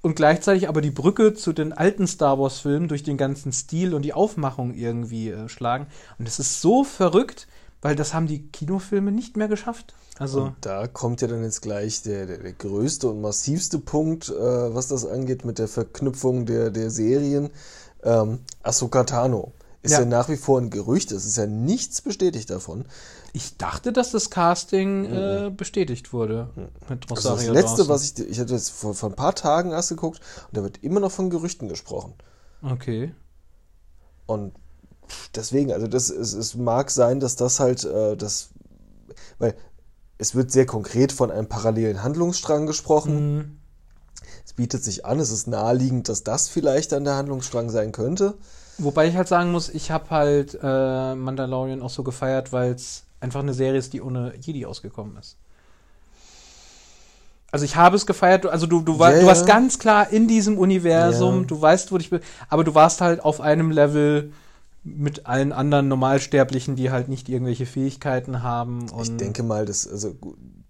[0.02, 3.94] und gleichzeitig aber die Brücke zu den alten Star Wars Filmen durch den ganzen Stil
[3.94, 5.88] und die Aufmachung irgendwie äh, schlagen
[6.20, 7.48] und das ist so verrückt,
[7.82, 9.94] weil das haben die Kinofilme nicht mehr geschafft.
[10.20, 14.30] Also Und da kommt ja dann jetzt gleich der, der, der größte und massivste Punkt,
[14.30, 17.52] äh, was das angeht, mit der Verknüpfung der, der Serien.
[18.04, 19.54] Ähm, Ahsoka Tano
[19.84, 20.00] ist ja.
[20.00, 20.06] Ja.
[20.06, 22.86] nach wie vor ein Gerücht, es ist ja nichts bestätigt davon.
[23.34, 26.70] Ich dachte, dass das Casting äh, bestätigt wurde mit Mhm.
[26.88, 27.90] Also das Rosario letzte, Dawson.
[27.90, 30.84] was ich, ich hatte jetzt vor, vor ein paar Tagen erst geguckt und da wird
[30.84, 32.16] immer noch von Gerüchten gesprochen.
[32.64, 33.14] Okay.
[34.26, 34.54] Und
[35.36, 38.50] deswegen, also das es, es mag sein, dass das halt äh, das,
[39.40, 39.56] weil
[40.18, 43.36] es wird sehr konkret von einem parallelen Handlungsstrang gesprochen.
[43.36, 43.58] Mhm.
[44.46, 48.36] Es bietet sich an, es ist naheliegend, dass das vielleicht dann der Handlungsstrang sein könnte.
[48.80, 53.04] Wobei ich halt sagen muss, ich habe halt äh, Mandalorian auch so gefeiert, weil es
[53.20, 55.38] einfach eine Serie ist, die ohne Jedi ausgekommen ist.
[57.52, 60.28] Also ich habe es gefeiert, also du, du, war, Ja, du warst ganz klar in
[60.28, 61.46] diesem Universum, Ja.
[61.46, 64.34] du weißt, wo ich bin, aber du warst halt auf einem Level
[64.96, 68.86] mit allen anderen Normalsterblichen, die halt nicht irgendwelche Fähigkeiten haben.
[69.02, 70.16] Ich denke mal, dass also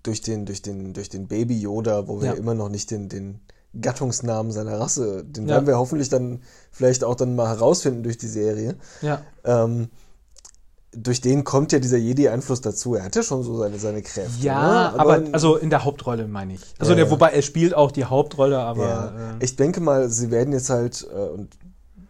[0.03, 2.33] durch den, durch den, durch den Baby Yoda, wo wir Ja.
[2.33, 3.39] immer noch nicht den, den
[3.79, 5.55] Gattungsnamen seiner Rasse, den Ja.
[5.55, 6.41] werden wir hoffentlich dann
[6.71, 8.75] vielleicht auch dann mal herausfinden durch die Serie.
[9.01, 9.21] ja.
[9.43, 9.89] Ähm,
[10.93, 12.95] durch den kommt ja dieser Jedi-Einfluss dazu.
[12.95, 14.41] Er hat ja schon so seine, seine Kräfte.
[14.43, 14.99] Ja, ne?
[14.99, 16.61] aber, also in der Hauptrolle meine ich.
[16.79, 19.33] Also Ja, der, wobei er spielt auch die Hauptrolle, aber Ja.
[19.33, 21.49] äh, Ich denke mal, sie werden jetzt halt, äh, und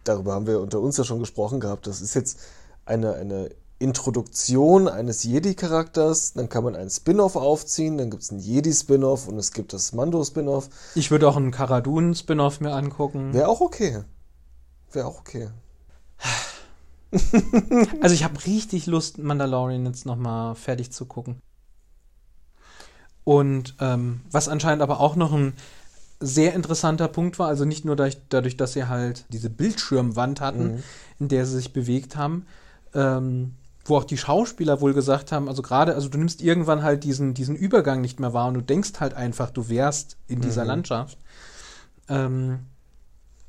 [0.08, 2.40] darüber haben wir unter uns ja schon gesprochen gehabt, das ist jetzt
[2.86, 3.50] eine, eine
[3.80, 9.38] Introduktion eines Jedi-Charakters, dann kann man einen Spin-off aufziehen, dann gibt es einen Jedi-Spin-off und
[9.38, 10.70] es gibt das Mando-Spin-off.
[10.96, 13.34] ich würde auch einen Karadun-Spin-off mir angucken.
[13.34, 14.04] Wäre auch okay.
[14.92, 15.50] Wäre auch okay.
[18.02, 21.42] Also ich habe richtig Lust, Mandalorian jetzt nochmal fertig zu gucken.
[23.24, 25.54] Und ähm, was anscheinend aber auch noch ein
[26.20, 30.84] sehr interessanter Punkt war, also nicht nur dadurch, dadurch dass sie halt diese Bildschirmwand hatten,
[31.20, 32.46] in der sie sich bewegt haben,
[32.94, 33.54] ähm,
[33.86, 37.34] wo auch die Schauspieler wohl gesagt haben, also gerade, also du nimmst irgendwann halt diesen,
[37.34, 41.18] diesen Übergang nicht mehr wahr und du denkst halt einfach, du wärst in dieser Landschaft.
[42.10, 42.60] Ähm,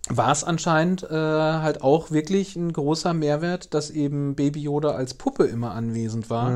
[0.08, 5.14] war es anscheinend äh, halt auch wirklich ein großer Mehrwert, dass eben Baby Yoda als
[5.14, 6.50] Puppe immer anwesend war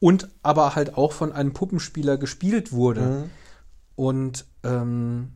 [0.00, 3.00] und aber halt auch von einem Puppenspieler gespielt wurde.
[3.94, 5.32] Und ähm,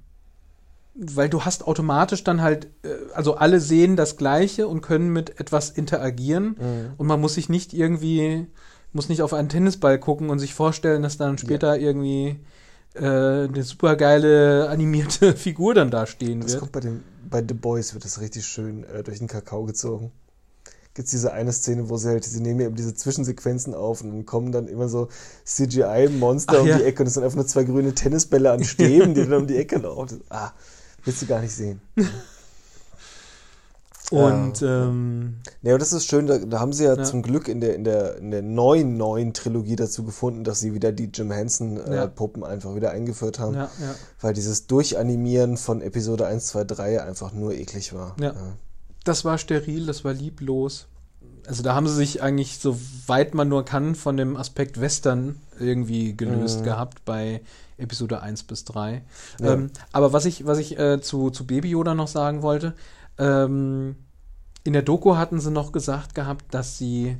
[0.98, 5.40] weil du hast automatisch dann halt, äh, also alle sehen das Gleiche und können mit
[5.40, 6.56] etwas interagieren
[6.96, 8.46] und man muss sich nicht irgendwie,
[8.92, 12.40] muss nicht auf einen Tennisball gucken und sich vorstellen, dass dann später irgendwie
[12.96, 16.60] äh, eine super geile animierte Figur dann da stehen Das wird.
[16.60, 20.12] kommt bei, dem, bei The Boys, wird das richtig schön äh, durch den Kakao gezogen.
[20.94, 24.00] Gibt es diese eine Szene, wo sie halt, sie nehmen ja eben diese Zwischensequenzen auf
[24.00, 25.08] und dann kommen dann immer so
[25.44, 26.78] CGI-Monster um ja.
[26.78, 29.46] die Ecke und es sind einfach nur zwei grüne Tennisbälle an Stäben, die dann um
[29.46, 30.22] die Ecke laufen.
[30.30, 30.52] Ah,
[31.06, 31.80] willst du gar nicht sehen.
[34.12, 37.02] Und ähm, Ja, aber das ist schön, da, da haben sie ja, Ja.
[37.02, 40.74] zum Glück in der, in, der, in der neuen, neuen Trilogie dazu gefunden, dass sie
[40.74, 41.36] wieder die Jim Ja.
[41.38, 43.54] Henson-Puppen einfach wieder eingeführt haben.
[43.54, 43.94] ja, ja.
[44.20, 48.14] Weil dieses Durchanimieren von Episode 1, 2, 3 einfach nur eklig war.
[48.20, 48.32] Ja.
[49.02, 50.86] Das war steril, das war lieblos.
[51.48, 52.76] Also da haben sie sich eigentlich, so
[53.08, 56.64] weit man nur kann, von dem Aspekt Western irgendwie gelöst Mhm.
[56.64, 57.40] gehabt bei
[57.78, 59.02] Episode 1 bis 3.
[59.40, 59.52] Ja.
[59.52, 62.74] Ähm, aber was ich, was ich äh, zu, zu Baby Yoda noch sagen wollte,
[63.18, 63.96] ähm,
[64.64, 67.16] in der Doku hatten sie noch gesagt gehabt, dass sie,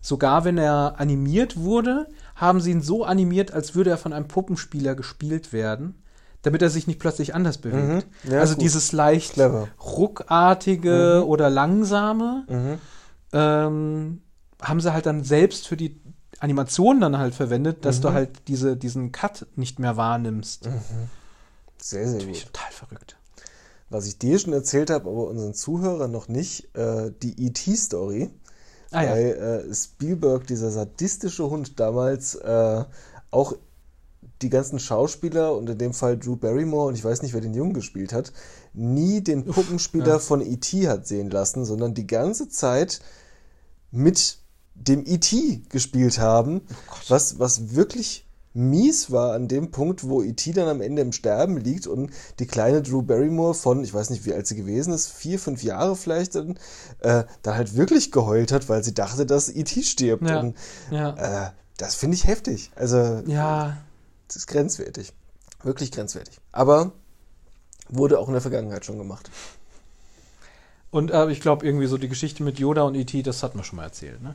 [0.00, 4.28] sogar wenn er animiert wurde, haben sie ihn so animiert, als würde er von einem
[4.28, 5.94] Puppenspieler gespielt werden,
[6.42, 8.06] damit er sich nicht plötzlich anders bewegt.
[8.24, 8.32] Mhm.
[8.32, 8.62] Ja, also gut.
[8.62, 9.68] dieses leicht Clever.
[9.84, 12.78] ruckartige oder langsame Mhm.
[13.32, 14.20] ähm,
[14.62, 16.00] haben sie halt dann selbst für die
[16.40, 18.02] Animation dann halt verwendet, dass Mhm.
[18.02, 20.68] du halt diese, diesen Cut nicht mehr wahrnimmst.
[21.78, 22.52] Sehr, sehr ich gut.
[22.52, 23.16] total verrückt.
[23.90, 28.30] Was ich dir schon erzählt habe, aber unseren Zuhörern noch nicht, äh, die E.T.-Story.
[28.90, 29.10] Ah ja.
[29.12, 32.84] Weil äh, Spielberg, dieser sadistische Hund damals, äh,
[33.30, 33.54] auch
[34.42, 37.54] die ganzen Schauspieler und in dem Fall Drew Barrymore und ich weiß nicht, wer den
[37.54, 38.32] Jungen gespielt hat,
[38.72, 40.18] nie den Puppenspieler ja.
[40.18, 40.86] von E.T.
[40.88, 43.00] hat sehen lassen, sondern die ganze Zeit
[43.90, 44.38] mit
[44.80, 45.62] dem E.T.
[45.68, 46.62] gespielt haben,
[47.08, 48.24] was, was wirklich
[48.54, 50.52] mies war an dem Punkt, wo E.T.
[50.52, 54.24] dann am Ende im Sterben liegt und die kleine Drew Barrymore von, ich weiß nicht,
[54.24, 56.58] wie alt sie gewesen ist, vier, fünf Jahre vielleicht, dann,
[57.00, 59.82] äh, dann halt wirklich geheult hat, weil sie dachte, dass E.T.
[59.82, 60.28] stirbt.
[60.28, 60.40] Ja.
[60.40, 60.56] Und
[60.90, 61.46] Ja.
[61.48, 62.70] äh, das finde ich heftig.
[62.74, 63.76] Also, ja.
[64.26, 65.12] das ist grenzwertig.
[65.62, 66.38] Wirklich grenzwertig.
[66.52, 66.92] Aber
[67.88, 69.30] Wurde auch in der Vergangenheit schon gemacht.
[70.90, 73.64] Und äh, ich glaube, irgendwie so die Geschichte mit Yoda und E.T., das hat man
[73.64, 74.34] schon mal erzählt, ne?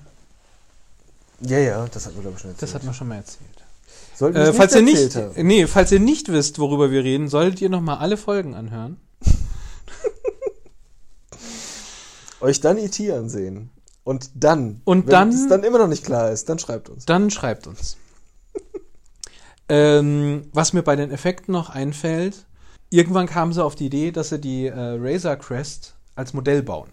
[1.41, 2.61] Ja, ja, das hat man, glaube ich, schon erzählt.
[2.69, 3.49] Das hat man schon mal erzählt.
[4.15, 5.47] Sollten wir Äh, falls, ihr nicht, haben.
[5.47, 8.97] nee, falls ihr nicht wisst, worüber wir reden, solltet ihr noch mal alle Folgen anhören.
[12.41, 13.11] Euch dann E.T.
[13.11, 13.69] ansehen.
[14.03, 17.05] Und dann, Und wenn dann- es dann immer noch nicht klar ist, dann schreibt uns.
[17.05, 17.95] Dann schreibt uns.
[19.69, 22.45] ähm, was mir bei den Effekten noch einfällt,
[22.89, 26.89] irgendwann kamen sie auf die Idee, dass sie die äh, Razor Crest als Modell bauen.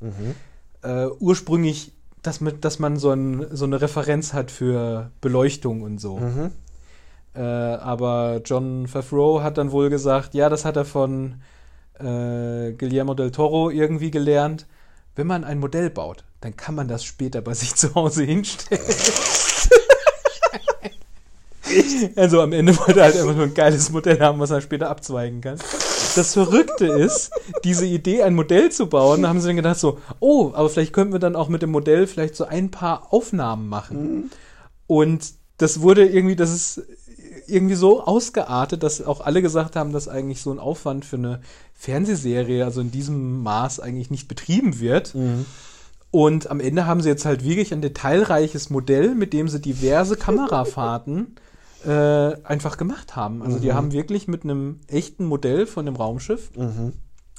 [0.00, 0.34] Mhm.
[0.82, 5.98] Äh, ursprünglich, dass, mit, dass man so, ein, so eine Referenz hat für Beleuchtung und
[5.98, 6.18] so.
[6.18, 6.50] Mhm.
[7.34, 11.42] Äh, aber John Favreau hat dann wohl gesagt, ja, das hat er von
[11.98, 14.66] äh, Guillermo del Toro irgendwie gelernt.
[15.14, 18.82] Wenn man ein Modell baut, dann kann man das später bei sich zu Hause hinstellen.
[22.16, 24.88] also am Ende wollte er halt einfach nur ein geiles Modell haben, was er später
[24.88, 25.58] abzweigen kann.
[26.14, 27.30] Das Verrückte ist,
[27.64, 30.92] diese Idee, ein Modell zu bauen, da haben sie dann gedacht so, oh, aber vielleicht
[30.92, 34.30] könnten wir dann auch mit dem Modell vielleicht so ein paar Aufnahmen machen.
[34.86, 36.82] Und das wurde irgendwie, das ist
[37.46, 41.40] irgendwie so ausgeartet, dass auch alle gesagt haben, dass eigentlich so ein Aufwand für eine
[41.74, 45.14] Fernsehserie, also in diesem Maß eigentlich nicht betrieben wird.
[46.10, 50.16] Und am Ende haben sie jetzt halt wirklich ein detailreiches Modell, mit dem sie diverse
[50.16, 51.36] Kamerafahrten
[51.86, 53.42] äh, einfach gemacht haben.
[53.42, 56.92] Also die haben wirklich mit einem echten Modell von dem Raumschiff Mhm.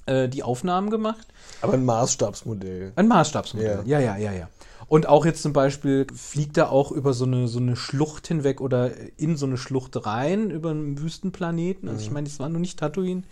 [0.06, 1.28] äh, die Aufnahmen gemacht.
[1.62, 2.94] Aber ein Maßstabsmodell.
[2.96, 3.84] Ein Maßstabsmodell.
[3.86, 4.00] Ja.
[4.00, 4.50] ja, ja, ja,
[4.88, 8.60] Und auch jetzt zum Beispiel fliegt er auch über so eine, so eine Schlucht hinweg
[8.62, 11.88] oder in so eine Schlucht rein, über einen Wüstenplaneten.
[11.90, 13.24] Also ich meine, das war nur nicht Tatooine.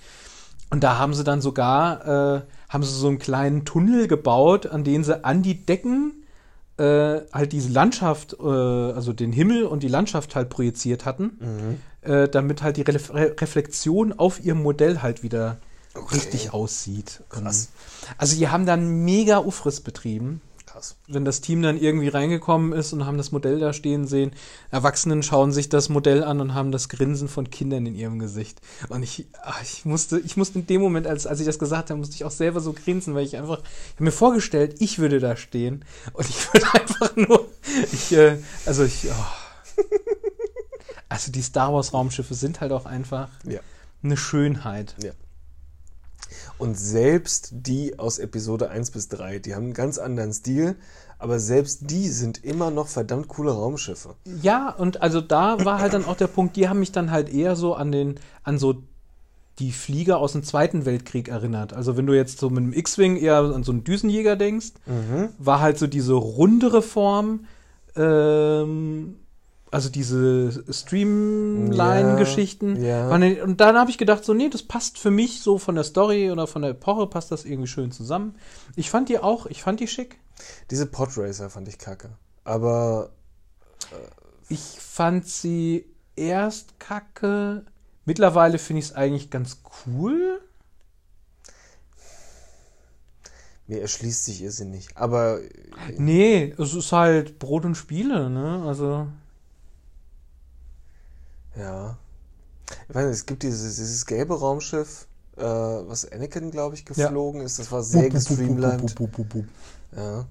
[0.69, 4.85] Und da haben sie dann sogar, äh, haben sie so einen kleinen Tunnel gebaut, an
[4.85, 6.20] den sie an die Decken
[6.81, 12.27] äh, halt diese Landschaft, äh, also den Himmel und die Landschaft halt projiziert hatten, äh,
[12.27, 15.57] damit halt die Ref Re Reflexion auf ihrem Modell halt wieder
[15.93, 16.15] Okay.
[16.15, 17.21] richtig aussieht.
[17.27, 17.69] Krass.
[18.17, 20.39] Also die haben dann mega Ufriss betrieben.
[20.81, 20.95] Krass.
[21.07, 24.31] Wenn das Team dann irgendwie reingekommen ist und haben das Modell da stehen sehen,
[24.71, 28.61] Erwachsenen schauen sich das Modell an und haben das Grinsen von Kindern in ihrem Gesicht.
[28.89, 31.91] Und ich, ach, ich musste, ich musste in dem Moment, als, als ich das gesagt
[31.91, 34.97] habe, musste ich auch selber so grinsen, weil ich einfach, ich habe mir vorgestellt, ich
[34.97, 37.47] würde da stehen und ich würde einfach nur,
[37.91, 39.83] ich, äh, also ich, oh.
[41.09, 43.59] also die Star Wars Raumschiffe sind halt auch einfach Ja.
[44.01, 44.95] eine Schönheit.
[45.03, 45.11] Ja.
[46.57, 50.75] Und selbst die aus Episode 1 bis 3, die haben einen ganz anderen Stil,
[51.19, 54.15] aber selbst die sind immer noch verdammt coole Raumschiffe.
[54.41, 57.31] Ja, und also da war halt dann auch der Punkt, die haben mich dann halt
[57.31, 58.83] eher so an den, an so
[59.59, 61.73] die Flieger aus dem Zweiten Weltkrieg erinnert.
[61.73, 64.71] Also wenn du jetzt so mit einem X-Wing eher an so einen Düsenjäger denkst,
[65.37, 67.45] war halt so diese rundere Form,
[67.95, 69.17] ähm,
[69.71, 72.83] also diese Streamline-Geschichten.
[72.83, 73.43] Ja, ja.
[73.43, 76.29] Und dann habe ich gedacht, so, nee, das passt für mich so von der Story
[76.29, 78.35] oder von der Epoche, passt das irgendwie schön zusammen.
[78.75, 80.19] Ich fand die auch, ich fand die schick.
[80.69, 82.09] Diese Podracer fand ich kacke.
[82.43, 83.11] Aber
[84.49, 85.85] Ich fand sie
[86.17, 87.63] erst kacke.
[88.03, 90.41] Mittlerweile finde ich es eigentlich ganz cool.
[93.67, 94.97] mir erschließt sich ihr Sinn nicht.
[94.97, 95.39] Aber
[95.97, 98.65] Nee, es ist halt Brot und Spiele, ne?
[98.67, 99.07] Also.
[101.55, 101.97] Ja.
[102.87, 107.41] Ich weiß nicht, es gibt dieses, dieses gelbe Raumschiff, äh, was Anakin, glaube ich, geflogen
[107.41, 107.59] ist.
[107.59, 108.95] Das war sehr gestreamlined.
[109.95, 110.25] Ja.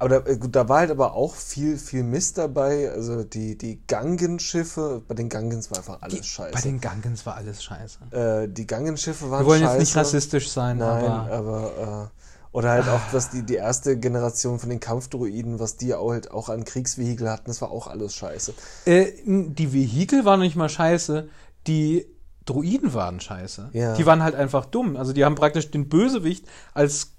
[0.00, 2.90] Aber da, äh, gut, da war halt aber auch viel, viel Mist dabei.
[2.90, 6.52] Also die, die Gangenschiffe, bei den Gangens war einfach alles Die- scheiße.
[6.52, 7.98] Bei den Gangens war alles scheiße.
[8.10, 9.74] äh, die Gangenschiffe waren Wir wollen scheiße.
[9.74, 11.30] jetzt nicht rassistisch sein, Nein, aber.
[11.32, 12.23] aber äh,
[12.54, 16.30] oder halt auch, was die, die erste Generation von den Kampfdroiden, was die auch halt
[16.30, 18.54] auch an Kriegsvehikel hatten, das war auch alles scheiße.
[18.84, 21.28] Äh, die Vehikel waren nicht mal scheiße.
[21.66, 22.06] Die
[22.44, 23.70] Droiden waren scheiße.
[23.72, 23.94] Ja.
[23.96, 24.96] Die waren halt einfach dumm.
[24.96, 27.14] Also die haben praktisch den Bösewicht als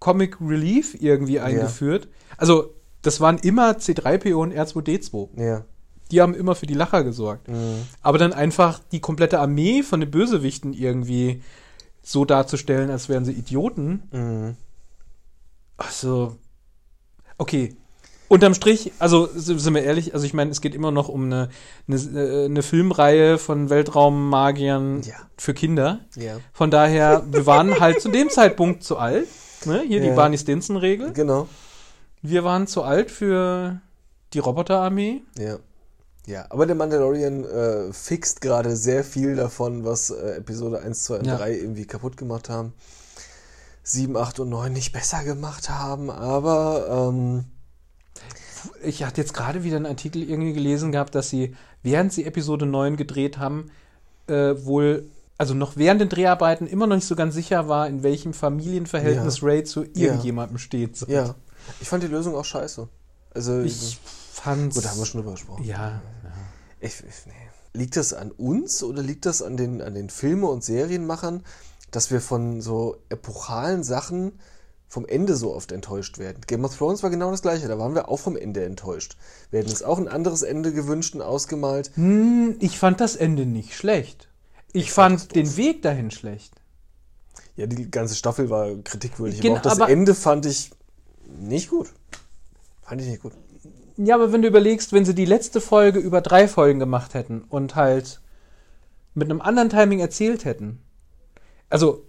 [0.00, 2.08] Comic Relief irgendwie eingeführt.
[2.36, 5.40] Also das waren immer C3PO und R2D2.
[5.40, 5.64] Ja.
[6.10, 7.46] Die haben immer für die Lacher gesorgt.
[7.46, 7.86] Mhm.
[8.00, 11.40] Aber dann einfach die komplette Armee von den Bösewichten irgendwie
[12.02, 14.02] so darzustellen, als wären sie Idioten.
[14.10, 14.56] Mhm.
[15.86, 16.36] Also,
[17.38, 17.76] okay.
[18.28, 21.50] Unterm Strich, also sind wir ehrlich, also ich meine, es geht immer noch um eine,
[21.86, 25.14] eine, äh, eine Filmreihe von Weltraummagiern Ja.
[25.36, 26.00] für Kinder.
[26.16, 26.38] Ja.
[26.54, 29.28] Von daher, wir waren halt zu dem Zeitpunkt zu alt.
[29.66, 29.82] Ne?
[29.86, 30.14] Hier die Ja.
[30.14, 31.12] Barney Stinson-Regel.
[31.12, 31.46] Genau.
[32.22, 33.80] Wir waren zu alt für
[34.32, 35.22] die Roboterarmee.
[35.38, 35.58] Ja.
[36.24, 41.18] Ja, aber der Mandalorian äh, fixt gerade sehr viel davon, was äh, Episode 1, 2
[41.18, 41.36] und Ja.
[41.36, 42.72] 3 irgendwie kaputt gemacht haben.
[43.82, 47.44] 7, 8 und 9 nicht besser gemacht haben, aber ähm,
[48.84, 52.64] Ich hatte jetzt gerade wieder einen Artikel irgendwie gelesen gehabt, dass sie, während sie Episode
[52.66, 53.70] 9 gedreht haben,
[54.28, 55.08] äh, wohl
[55.38, 59.40] also noch während den Dreharbeiten immer noch nicht so ganz sicher war, in welchem Familienverhältnis
[59.40, 59.46] Ja.
[59.48, 60.96] Ray zu irgendjemandem steht.
[60.96, 61.06] So.
[61.06, 61.34] Ja.
[61.80, 62.88] Ich fand die Lösung auch scheiße.
[63.34, 63.98] Also, Ich
[64.32, 64.76] fand's.
[64.76, 65.64] gut, da haben wir schon drüber gesprochen.
[65.64, 66.00] ja,
[66.78, 67.32] Ich, ich, nee.
[67.74, 71.42] Liegt das an uns oder liegt das an den, an den Filme- und Serienmachern,
[71.92, 74.40] dass wir von so epochalen Sachen
[74.88, 76.40] vom Ende so oft enttäuscht werden?
[76.46, 79.16] Game of Thrones war genau das gleiche, da waren wir auch vom Ende enttäuscht.
[79.50, 81.92] Wir hätten uns auch ein anderes Ende gewünscht und ausgemalt.
[81.94, 84.28] Hm, ich fand das Ende nicht schlecht.
[84.72, 86.54] Ich, fand den Weg dahin schlecht.
[87.56, 90.70] Ja, die ganze Staffel war kritikwürdig, Genau, aber auch das aber- Ende fand ich
[91.40, 91.92] nicht gut.
[92.82, 93.32] Fand ich nicht gut.
[93.98, 97.42] Ja, aber wenn du überlegst, wenn sie die letzte Folge über drei Folgen gemacht hätten
[97.42, 98.20] und halt
[99.14, 100.80] mit einem anderen Timing erzählt hätten.
[101.72, 102.04] Also,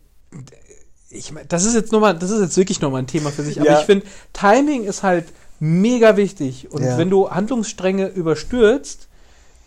[1.10, 3.62] ich mein, das ist jetzt nochmal, das ist jetzt wirklich nochmal ein Thema für sich,
[3.62, 3.80] aber Ja.
[3.80, 5.26] ich finde, Timing ist halt
[5.60, 6.72] mega wichtig.
[6.72, 6.98] Und Ja.
[6.98, 9.08] wenn du Handlungsstränge überstürzt,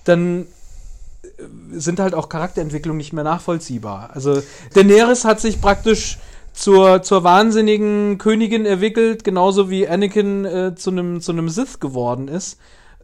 [0.04, 0.46] dann
[1.22, 1.28] äh,
[1.72, 4.10] sind halt auch Charakterentwicklungen nicht mehr nachvollziehbar.
[4.12, 4.42] Also
[4.74, 6.18] Daenerys hat sich praktisch
[6.52, 12.28] zur, zur wahnsinnigen Königin entwickelt, genauso wie Anakin äh, zu einem zu einem Sith geworden
[12.28, 12.58] ist.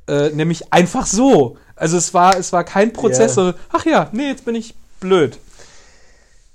[0.08, 1.56] Äh, nämlich einfach so.
[1.76, 5.38] Also es war, es war kein Prozess, so, ach ja, nee, jetzt bin ich blöd.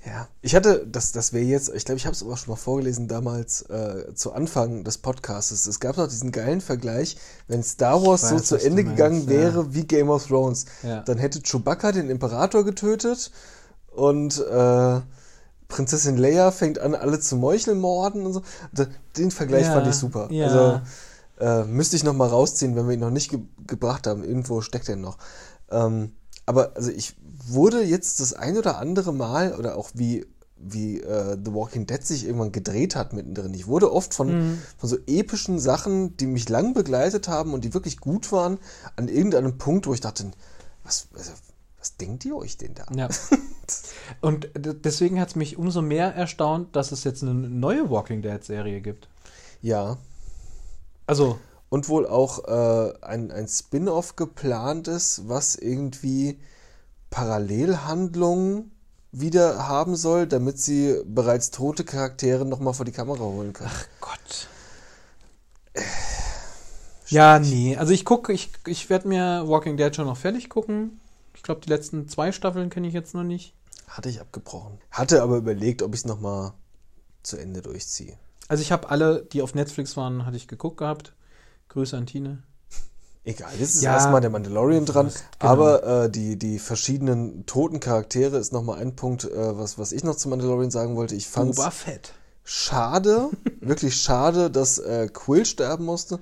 [0.08, 2.56] Ja, ich hatte, das, das wäre jetzt, ich glaube, ich habe es aber schon mal
[2.56, 5.68] vorgelesen damals äh, zu Anfang des Podcasts.
[5.68, 7.18] Es gab noch diesen geilen Vergleich,
[7.50, 9.30] wenn Star Wars Ich so weiß, zu Ende meinst, gegangen ja.
[9.30, 11.02] wäre wie Game of Thrones, Ja.
[11.02, 13.32] dann hätte Chewbacca den Imperator getötet
[13.92, 15.02] und äh,
[15.68, 18.42] Prinzessin Leia fängt an, alle zu meucheln, morden und so.
[19.18, 20.30] Den Vergleich Ja, fand ich super.
[20.32, 20.82] Also
[21.40, 24.24] äh, müsste ich noch mal rausziehen, wenn wir ihn noch nicht ge gebracht haben.
[24.24, 25.18] Irgendwo steckt er noch.
[25.70, 26.14] Ähm,
[26.46, 27.18] aber also ich
[27.50, 30.26] wurde jetzt das ein oder andere Mal oder auch wie
[30.60, 33.54] wie äh, The Walking Dead sich irgendwann gedreht hat mittendrin.
[33.54, 37.74] Ich wurde oft von, von so epischen Sachen, die mich lang begleitet haben und die
[37.74, 38.58] wirklich gut waren,
[38.96, 40.32] an irgendeinem Punkt, wo ich dachte,
[40.84, 41.32] was, also,
[41.78, 42.86] was denkt ihr euch denn da?
[42.96, 43.10] Ja.
[44.22, 48.80] Und deswegen hat es mich umso mehr erstaunt, dass es jetzt eine neue Walking Dead-Serie
[48.80, 49.10] gibt.
[49.62, 49.98] Ja.
[51.06, 51.38] Also,
[51.70, 56.40] Und wohl auch äh, ein, ein Spin-off geplant ist, was irgendwie
[57.10, 58.72] Parallelhandlungen
[59.12, 63.72] wieder haben soll, damit sie bereits tote Charaktere nochmal vor die Kamera holen kann.
[64.02, 64.48] Gott.
[67.08, 67.78] Ja, nee.
[67.78, 71.00] Also ich gucke, ich, ich werde mir Walking Dead schon noch fertig gucken.
[71.36, 73.54] Ich glaube, die letzten zwei Staffeln kenne ich jetzt noch nicht.
[73.88, 74.80] Hatte ich abgebrochen.
[74.92, 76.54] Hatte aber überlegt, ob ich es nochmal
[77.24, 78.18] zu Ende durchziehe.
[78.50, 81.14] Also ich habe alle, die auf Netflix waren, hatte ich geguckt gehabt.
[81.70, 82.44] Grüße an Tine.
[83.28, 83.94] Egal, jetzt ist Ja.
[83.94, 85.52] erstmal der Mandalorian dran, Genau.
[85.52, 90.04] aber äh, die, die verschiedenen toten Charaktere ist nochmal ein Punkt, äh, was, was ich
[90.06, 91.14] noch zu Mandalorian sagen wollte.
[91.16, 92.14] Ich fand Boba Fett.
[92.46, 93.30] schade,
[93.62, 96.20] wirklich schade, dass äh, Quill sterben musste.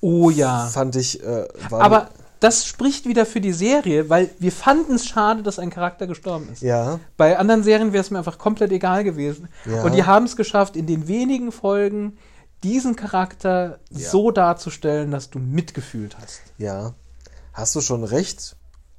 [0.00, 0.66] Oh ja.
[0.68, 2.08] Fand ich, äh, war Aber
[2.40, 6.48] das spricht wieder für die Serie, weil wir fanden es schade, dass ein Charakter gestorben
[6.52, 6.62] ist.
[6.62, 9.48] ja, Bei anderen Serien wäre es mir einfach komplett egal gewesen.
[9.66, 9.82] Ja.
[9.82, 12.16] Und die haben es geschafft, in den wenigen Folgen
[12.62, 14.10] diesen Charakter Ja.
[14.10, 16.40] so darzustellen, dass du mitgefühlt hast.
[16.58, 16.94] ja,
[17.52, 18.56] hast du schon recht,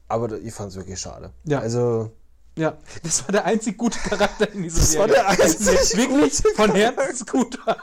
[0.08, 1.32] aber ich fand es wirklich schade.
[1.46, 1.60] Ja.
[1.60, 2.12] Also,
[2.58, 5.14] Ja, das war der einzig gute Charakter in dieser Das war Serie.
[5.14, 7.78] der einzig Also wirklich gute von Herzen gut war.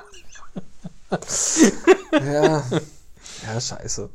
[2.12, 2.62] ja,
[3.46, 4.10] ja, scheiße.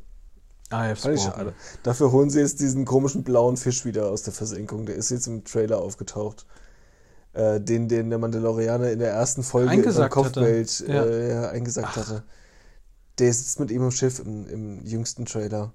[0.69, 1.53] Ah, Fand ich schade.
[1.83, 4.85] Dafür holen sie jetzt diesen komischen blauen Fisch wieder aus der Versenkung.
[4.85, 6.45] Der ist jetzt im Trailer aufgetaucht.
[7.33, 10.39] Äh, den, den der Mandalorianer in der ersten Folge Eingesackt im hatte.
[10.41, 11.05] Kopfbild Ja.
[11.05, 12.23] äh, ja, eingesackt hatte.
[13.19, 15.71] Der sitzt mit ihm im Schiff im, im jüngsten Trailer.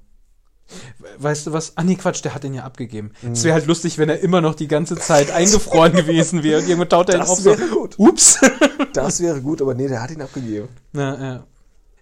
[1.19, 1.73] Weißt du was?
[1.77, 3.13] Ah, nee, Quatsch, der hat den ja abgegeben.
[3.23, 3.33] Mhm.
[3.33, 6.61] Es wäre halt lustig, wenn er immer noch die ganze Zeit eingefroren gewesen wäre.
[6.61, 7.51] Und irgendwo taut er ihn Das auf so.
[7.57, 7.99] wäre gut.
[7.99, 8.41] Ups.
[8.93, 10.69] Das wäre gut, aber nee, der hat ihn abgegeben.
[10.93, 11.47] Na, ja.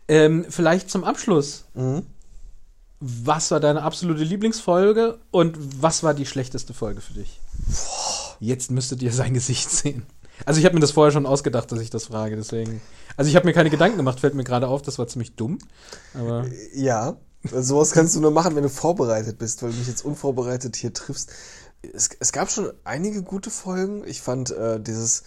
[0.06, 1.64] Ähm, vielleicht zum Abschluss.
[1.74, 2.04] Mhm.
[3.00, 7.40] Was war deine absolute Lieblingsfolge und was war die schlechteste Folge für dich?
[8.44, 10.04] Jetzt müsstet ihr sein Gesicht sehen.
[10.44, 12.80] Also ich habe mir das vorher schon ausgedacht, dass ich das frage, deswegen.
[13.16, 15.58] Also ich habe mir keine Gedanken gemacht, fällt mir gerade auf, das war ziemlich dumm.
[16.14, 19.86] Aber Ja, also sowas kannst du nur machen, wenn du vorbereitet bist, weil du mich
[19.86, 21.30] jetzt unvorbereitet hier triffst.
[21.92, 24.02] Es, es gab schon einige gute Folgen.
[24.06, 25.22] Ich fand äh, dieses,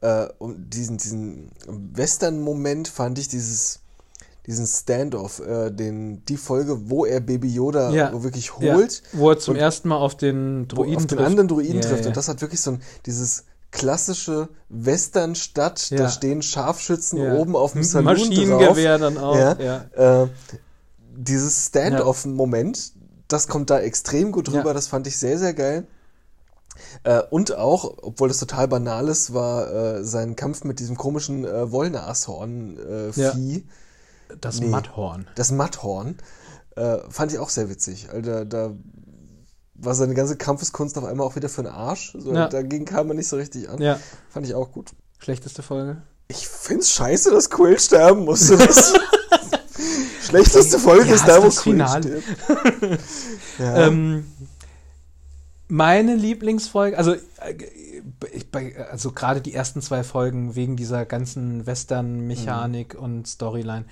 [0.00, 3.80] äh, diesen, diesen Western-Moment fand ich dieses,
[4.48, 8.22] diesen Standoff, äh, den, die Folge, wo er Baby Yoda Ja.
[8.24, 11.26] wirklich ja, holt, wo er zum ersten Mal auf den Druiden auf den trifft.
[11.26, 12.02] anderen Druiden Ja, trifft.
[12.02, 12.08] ja.
[12.08, 16.08] Und das hat wirklich so ein, dieses klassische Western-Stadt, da Ja.
[16.08, 17.34] stehen Scharfschützen Ja.
[17.34, 19.14] oben auf dem Saloon Maschinengewehr drauf.
[19.14, 19.36] dann auch.
[19.36, 19.84] Ja.
[19.94, 20.22] Ja.
[20.24, 20.28] Äh,
[21.14, 22.92] dieses Stand-off-Moment,
[23.28, 24.72] das kommt da extrem gut rüber, Ja.
[24.72, 25.86] das fand ich sehr, sehr geil.
[27.02, 31.44] Äh, und auch, obwohl das total banal ist, war äh, sein Kampf mit diesem komischen
[31.44, 33.64] äh, Wollnashorn-Vieh,
[34.40, 34.66] Das Nee.
[34.68, 35.26] Matthorn.
[35.34, 36.16] das Matthorn,
[36.76, 38.08] äh, fand ich auch sehr witzig.
[38.10, 38.74] Also, da, da
[39.74, 42.14] war seine ganze Kampfeskunst auf einmal auch wieder für den Arsch.
[42.18, 42.48] So, Ja.
[42.48, 43.80] Dagegen kam man nicht so richtig an.
[43.80, 43.98] Ja.
[44.30, 44.90] Fand ich auch gut.
[45.18, 46.02] Schlechteste Folge.
[46.28, 48.58] Ich find's scheiße, dass Quill sterben musste.
[48.68, 52.02] Das Schlechteste Folge ist da, wo Quill Finale.
[52.02, 53.00] stirbt.
[53.58, 53.86] ja.
[53.86, 54.26] Ähm,
[55.68, 57.18] meine Lieblingsfolge, also, äh,
[58.90, 63.00] also gerade die ersten zwei Folgen wegen dieser ganzen Western-Mechanik Mhm.
[63.00, 63.84] und Storyline.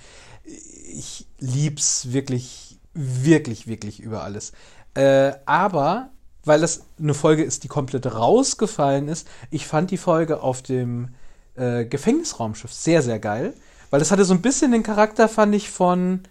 [0.43, 4.51] Ich lieb's wirklich, wirklich, wirklich über alles.
[4.93, 6.09] Äh, aber,
[6.43, 11.09] weil das eine Folge ist, die komplett rausgefallen ist, ich fand die Folge auf dem
[11.55, 13.53] äh, Gefängnisraumschiff sehr, sehr geil.
[13.89, 16.21] Weil das hatte so ein bisschen den Charakter, fand ich, von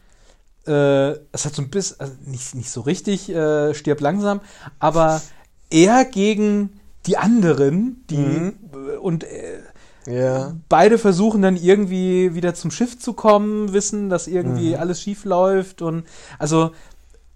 [0.66, 4.40] äh, es hat so ein bisschen, also nicht, nicht so richtig, äh, stirb langsam,
[4.78, 5.22] aber
[5.70, 8.52] eher gegen die anderen, die Mhm.
[9.00, 9.60] und äh,
[10.06, 10.54] ja.
[10.68, 14.80] beide versuchen dann irgendwie wieder zum Schiff zu kommen, wissen, dass irgendwie Mhm.
[14.80, 16.04] alles schief läuft und
[16.38, 16.70] also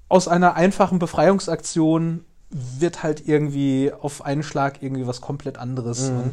[0.09, 6.11] aus einer einfachen Befreiungsaktion wird halt irgendwie auf einen Schlag irgendwie was komplett anderes.
[6.11, 6.31] Mhm.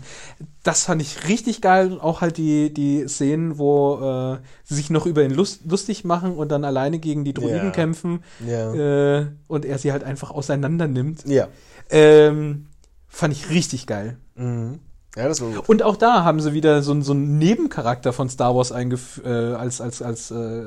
[0.64, 1.92] Das fand ich richtig geil.
[1.92, 4.00] Und auch halt die, die Szenen, wo
[4.36, 7.66] äh, sie sich noch über ihn lust, lustig machen und dann alleine gegen die Droiden
[7.66, 7.70] Ja.
[7.70, 8.74] kämpfen Ja.
[9.20, 11.24] äh, und er sie halt einfach auseinander nimmt.
[11.28, 11.48] ja.
[11.92, 12.66] Ähm,
[13.18, 14.18] fand ich richtig geil.
[14.36, 14.80] Mhm.
[15.16, 15.68] Ja, das war gut.
[15.68, 19.28] Und auch da haben sie wieder so, einen- so einen Nebencharakter von Star Wars äh,
[19.58, 20.64] als, als, als äh,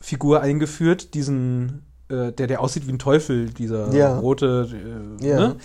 [0.00, 4.18] Figur eingeführt, diesen, äh, der, der aussieht wie ein Teufel, dieser Ja.
[4.18, 4.68] rote,
[5.20, 5.36] äh, Ja.
[5.38, 5.56] ne?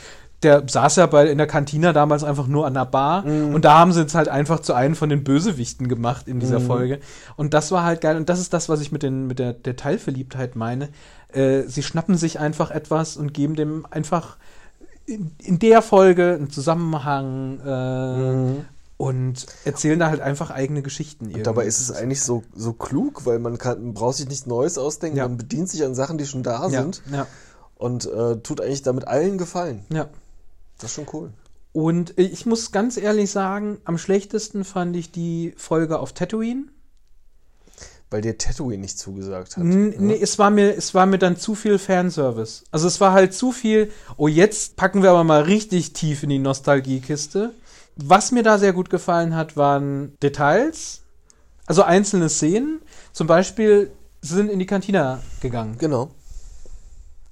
[0.43, 3.55] Der saß ja bei, in der Kantina damals einfach nur an der Bar Mhm.
[3.55, 6.59] und da haben sie jetzt halt einfach zu einem von den Bösewichten gemacht in dieser
[6.59, 6.65] Mhm.
[6.67, 6.99] Folge.
[7.37, 8.17] Und das war halt geil.
[8.17, 10.89] Und das ist das, was ich mit, den, mit der Detailverliebtheit meine.
[11.29, 14.37] Äh, sie schnappen sich einfach etwas und geben dem einfach
[15.07, 18.65] in, in der Folge einen Zusammenhang äh, Mhm.
[18.97, 21.33] und erzählen da halt einfach eigene Geschichten.
[21.33, 24.45] Und dabei ist es eigentlich so, so klug, weil man kann, man braucht sich nichts
[24.45, 25.27] Neues ausdenken, Ja.
[25.27, 27.25] man bedient sich an Sachen, die schon da ja, sind ja,
[27.75, 29.85] und äh, tut eigentlich damit allen Gefallen.
[29.89, 30.07] ja.
[30.79, 31.31] Das ist schon cool.
[31.73, 36.65] Und ich muss ganz ehrlich sagen, am schlechtesten fand ich die Folge auf Tatooine.
[38.09, 39.63] Weil dir Tatooine nicht zugesagt hat.
[39.63, 42.63] N nee, es war mir, es war mir dann zu viel Fanservice.
[42.71, 46.29] Also es war halt zu viel, oh, jetzt packen wir aber mal richtig tief in
[46.29, 47.53] die Nostalgiekiste.
[47.97, 51.01] Was mir da sehr gut gefallen hat, waren Details,
[51.65, 52.79] also einzelne Szenen.
[53.11, 53.91] Zum Beispiel,
[54.21, 55.77] sie sind in die Kantina gegangen.
[55.77, 56.11] Genau.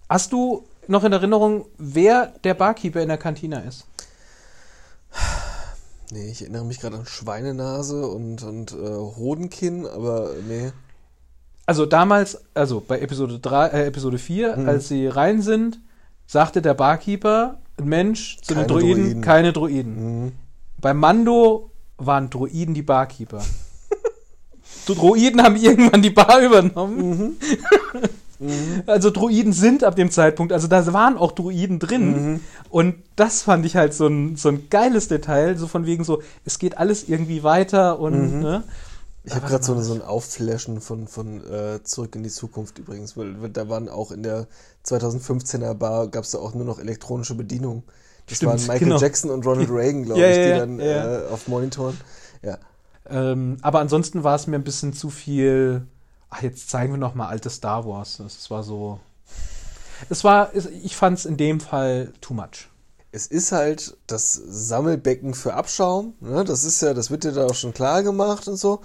[0.10, 3.86] Hast du noch in Erinnerung, wer der Barkeeper in der Kantina ist?
[6.12, 10.72] Nee, ich erinnere mich gerade an Schweinenase und, und äh, Hodenkinn, aber nee.
[11.66, 14.70] Also damals, also bei Episode 3, äh, Episode 4, Mhm.
[14.70, 15.80] als sie rein sind,
[16.28, 19.22] sagte der Barkeeper, ein Mensch zu den Keine Droiden, Droiden.
[19.22, 20.24] keine Droiden.
[20.26, 20.32] Mhm.
[20.80, 23.42] Bei Mando waren Droiden die Barkeeper.
[24.88, 27.10] Die Droiden haben irgendwann die Bar übernommen.
[27.10, 27.36] Mhm.
[28.86, 32.34] Also Droiden sind ab dem Zeitpunkt, also da waren auch Droiden drin.
[32.34, 32.40] Mhm.
[32.70, 36.22] Und das fand ich halt so ein, so ein geiles Detail, so von wegen so,
[36.44, 38.40] es geht alles irgendwie weiter und Mhm.
[38.42, 38.64] ne?
[39.24, 43.18] Ich habe gerade so, so ein Aufflashen von, von äh, Zurück in die Zukunft übrigens,
[43.18, 44.48] weil, weil da waren auch in der
[44.84, 47.84] 2015er Bar, gab es da auch nur noch elektronische Bedienung.
[48.28, 49.00] Das Stimmt, waren Michael genau.
[49.00, 51.22] Jackson und Ronald Reagan, glaube Ja, ich, die ja, dann ja.
[51.24, 51.98] Äh, auf Monitoren.
[52.44, 52.60] Ja.
[53.08, 55.88] Ähm, aber ansonsten war es mir ein bisschen zu viel.
[56.38, 58.20] Ach, jetzt zeigen wir noch mal alte Star Wars.
[58.20, 59.00] Es war so.
[60.10, 62.68] Es war, es- ich fand es in dem Fall too much.
[63.12, 66.16] Es ist halt das Sammelbecken für Abschaum.
[66.20, 66.44] Ne?
[66.44, 68.82] Das ist ja, das wird dir da auch schon klar gemacht und so.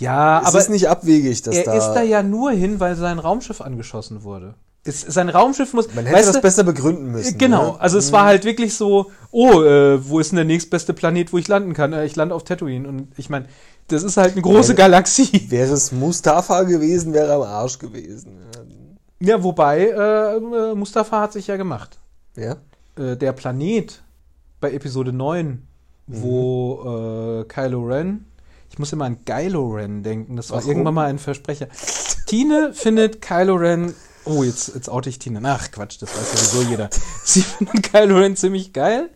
[0.00, 1.74] Ja, es aber ist nicht abwegig, dass er da.
[1.74, 4.54] ist da ja nur hin, weil sein Raumschiff angeschossen wurde.
[4.84, 5.94] Es, sein Raumschiff muss.
[5.94, 7.38] man hätte weißt das du, besser begründen müssen.
[7.38, 7.80] Genau, Ne?
[7.80, 11.38] also es war halt wirklich so, oh, äh, wo ist denn der nächstbeste Planet, wo
[11.38, 11.92] ich landen kann?
[11.92, 12.88] Äh, ich lande auf Tatooine.
[12.88, 13.46] Und ich meine,
[13.92, 15.50] das ist halt eine große Galaxie.
[15.50, 18.38] Wäre es Mustafa gewesen, wäre er am Arsch gewesen.
[19.20, 21.98] Ja, wobei, äh, äh, Mustafa hat sich ja gemacht.
[22.34, 22.56] Ja.
[22.96, 24.02] äh, der Planet
[24.60, 25.62] bei Episode 9,
[26.06, 28.24] wo äh, Kylo Ren,
[28.70, 30.70] ich muss immer an Kylo Ren denken, das war Warum?
[30.70, 31.68] irgendwann mal ein Versprecher.
[32.26, 35.40] Tine findet Kylo Ren, oh, jetzt, jetzt oute ich Tine.
[35.44, 36.88] Ach, Quatsch, das weiß sowieso jeder.
[37.24, 39.10] Sie findet Kylo Ren ziemlich geil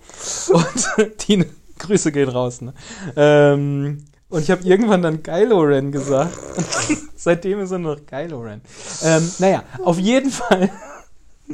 [0.48, 1.46] und Tine,
[1.78, 2.74] Grüße gehen raus, ne?
[3.16, 6.36] Ähm, und ich habe irgendwann dann Kylo Ren gesagt.
[7.16, 8.60] Seitdem ist er nur noch Kylo Ren.
[9.02, 10.70] Ähm, naja, auf jeden Fall.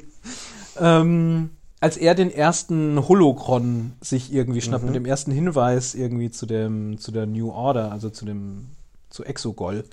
[0.81, 1.51] ähm,
[1.81, 4.91] als er den ersten Holocron sich irgendwie schnappt, Mhm.
[4.91, 8.69] mit dem ersten Hinweis irgendwie zu dem, zu der New Order, also zu dem,
[9.11, 9.85] zu Exogol,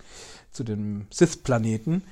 [0.51, 2.03] zu dem Sith-Planeten,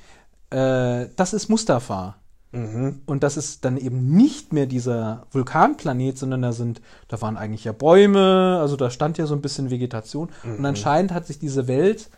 [0.50, 2.16] äh, das ist Mustafa.
[2.52, 3.02] Mhm.
[3.06, 7.66] Und das ist dann eben nicht mehr dieser Vulkanplanet, sondern da sind, da waren eigentlich
[7.66, 10.30] ja Bäume, also da stand ja so ein bisschen Vegetation.
[10.44, 10.66] Und Mhm.
[10.66, 12.10] anscheinend hat sich diese Welt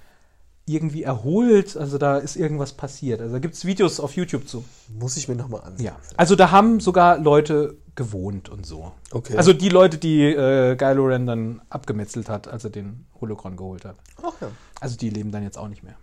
[0.65, 1.75] irgendwie erholt.
[1.75, 3.21] Also da ist irgendwas passiert.
[3.21, 4.63] Also da gibt es Videos auf YouTube zu.
[4.99, 5.87] Muss ich mir nochmal ansehen.
[5.87, 5.95] Ja.
[6.15, 8.91] Also da haben sogar Leute gewohnt und so.
[9.11, 9.35] Okay.
[9.35, 13.83] Also die Leute, die äh, Kylo Ren dann abgemetzelt hat, als er den Holocron geholt
[13.83, 13.95] hat.
[14.21, 14.49] Ach ja.
[14.79, 15.95] Also die leben dann jetzt auch nicht mehr.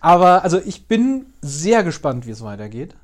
[0.00, 2.96] Aber also ich bin sehr gespannt, wie es weitergeht.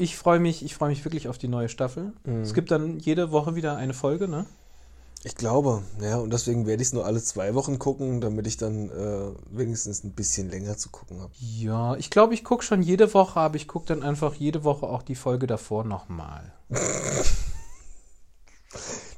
[0.00, 2.12] Ich freue mich, ich freue mich wirklich auf die neue Staffel.
[2.24, 2.40] Mhm.
[2.40, 4.46] Es gibt dann jede Woche wieder eine Folge, ne?
[5.22, 8.56] Ich glaube, ja, und deswegen werde ich es nur alle zwei Wochen gucken, damit ich
[8.56, 11.32] dann äh, wenigstens ein bisschen länger zu gucken habe.
[11.38, 14.86] Ja, ich glaube, ich gucke schon jede Woche, aber ich gucke dann einfach jede Woche
[14.86, 16.54] auch die Folge davor nochmal.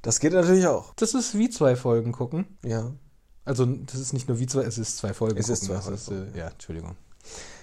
[0.03, 0.95] Das geht natürlich auch.
[0.97, 2.59] Das ist wie zwei Folgen gucken.
[2.65, 2.91] Ja.
[3.45, 5.39] Also das ist nicht nur wie zwei, es ist zwei Folgen.
[5.39, 5.81] Es ist gucken.
[5.81, 6.97] zwei Das Folgen, äh, ja, Entschuldigung.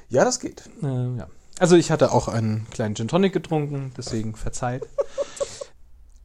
[0.08, 0.70] Ja, das geht.
[0.82, 1.28] Äh, ja.
[1.60, 4.88] Also ich hatte auch einen kleinen Gin Tonic getrunken, deswegen verzeiht.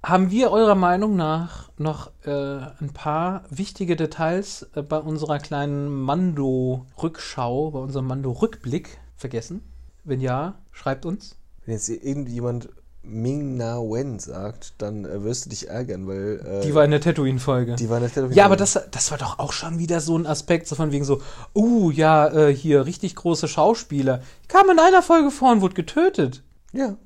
[0.01, 5.89] Haben wir eurer Meinung nach noch äh, ein paar wichtige Details äh, bei unserer kleinen
[5.89, 9.63] Mando-Rückschau, bei unserem Mando-Rückblick vergessen?
[10.05, 11.37] Wenn ja, schreibt uns.
[11.65, 12.69] Wenn jetzt irgendjemand
[13.05, 16.91] Ming Na Wen sagt, dann äh, wirst du dich ärgern, weil äh, Die war in
[16.91, 17.77] der Tatooine-Folge.
[17.77, 18.37] die war in der Television.
[18.39, 21.05] Ja, aber das, das war doch auch schon wieder so ein Aspekt, so von wegen
[21.05, 21.21] so,
[21.55, 24.23] uh, ja, äh, hier richtig große Schauspieler.
[24.49, 26.43] Kam in einer Folge vor und wurde getötet.
[26.73, 26.97] Ja.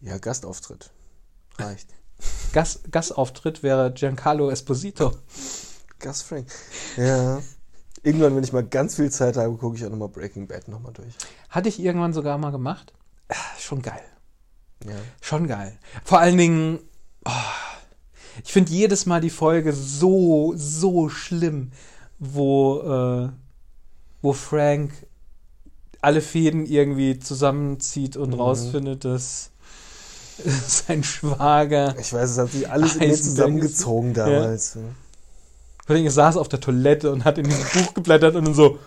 [0.00, 0.90] Ja, Gastauftritt.
[1.58, 1.88] Reicht.
[2.52, 5.12] Gast, Gastauftritt wäre Giancarlo Esposito.
[6.00, 6.46] Gus Frank.
[6.96, 7.40] Ja.
[8.02, 10.92] Irgendwann, wenn ich mal ganz viel Zeit habe, gucke ich auch nochmal Breaking Bad nochmal
[10.94, 11.14] durch.
[11.50, 12.94] Hatte ich irgendwann sogar mal gemacht.
[13.28, 14.00] Ah, schon geil.
[14.86, 14.94] Ja.
[15.20, 15.78] Schon geil.
[16.04, 16.78] Vor allen Dingen,
[17.24, 17.30] oh,
[18.44, 21.72] ich finde jedes Mal die Folge so, so schlimm,
[22.18, 23.28] wo, äh,
[24.22, 24.92] wo Frank
[26.00, 29.50] alle Fäden irgendwie zusammenzieht und rausfindet, dass
[30.66, 31.94] sein Schwager.
[31.98, 34.78] Ich weiß, es hat sich alles in zusammengezogen damals.
[35.86, 38.54] Vor allem, er saß auf der Toilette und hat in diesem Buch geblättert und dann
[38.54, 38.78] so,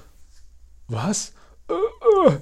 [0.87, 1.33] was?
[1.69, 2.37] Äh, äh.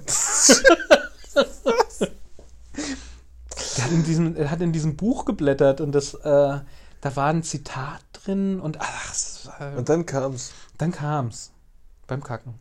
[3.78, 6.60] er, hat in diesem, er hat in diesem Buch geblättert und das, äh,
[7.00, 10.52] da war ein Zitat drin und ach, es war, Und dann kam's.
[10.78, 11.50] dann kam's
[12.06, 12.54] beim Kacken.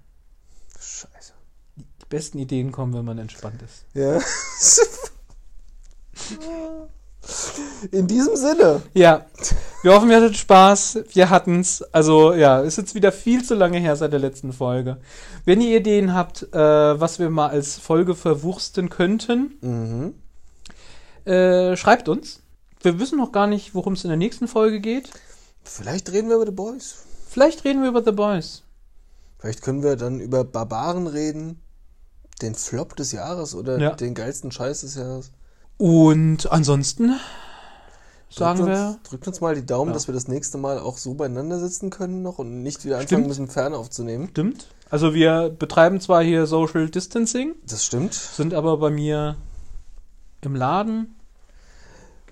[0.80, 1.34] Scheiße.
[1.78, 3.86] Die besten Ideen kommen, wenn man entspannt ist.
[3.94, 4.20] Ja.
[7.92, 8.82] In diesem Sinne.
[8.94, 9.26] Ja,
[9.84, 11.00] wir hoffen, ihr hattet Spaß.
[11.14, 11.82] Wir hatten's.
[11.92, 14.98] Also ja, ist jetzt wieder viel zu lange her seit der letzten Folge.
[15.46, 16.58] Wenn ihr Ideen habt, äh,
[17.00, 20.14] was wir mal als Folge verwursten könnten, Mhm.
[21.26, 22.40] Äh, schreibt uns.
[22.82, 25.10] Wir wissen noch gar nicht, worum es in der nächsten Folge geht.
[25.64, 26.96] Vielleicht reden wir über The Boys.
[27.30, 28.64] Vielleicht reden wir über The Boys.
[29.40, 31.62] Vielleicht können wir dann über Barbaren reden.
[32.42, 33.92] Den Flop des Jahres oder Ja.
[33.92, 35.32] den geilsten Scheiß des Jahres.
[35.78, 37.20] Und ansonsten
[38.30, 39.94] sagen drückt wir, Uns, drückt uns mal die Daumen, Ja.
[39.94, 43.08] dass wir das nächste Mal auch so beieinander sitzen können noch und nicht wieder anfangen
[43.08, 43.28] Stimmt.
[43.28, 44.30] müssen, Ferne aufzunehmen.
[44.32, 44.68] stimmt.
[44.90, 48.14] Also wir betreiben zwar hier Social Distancing, Das stimmt.
[48.14, 49.38] sind aber bei mir
[50.46, 51.16] im Laden.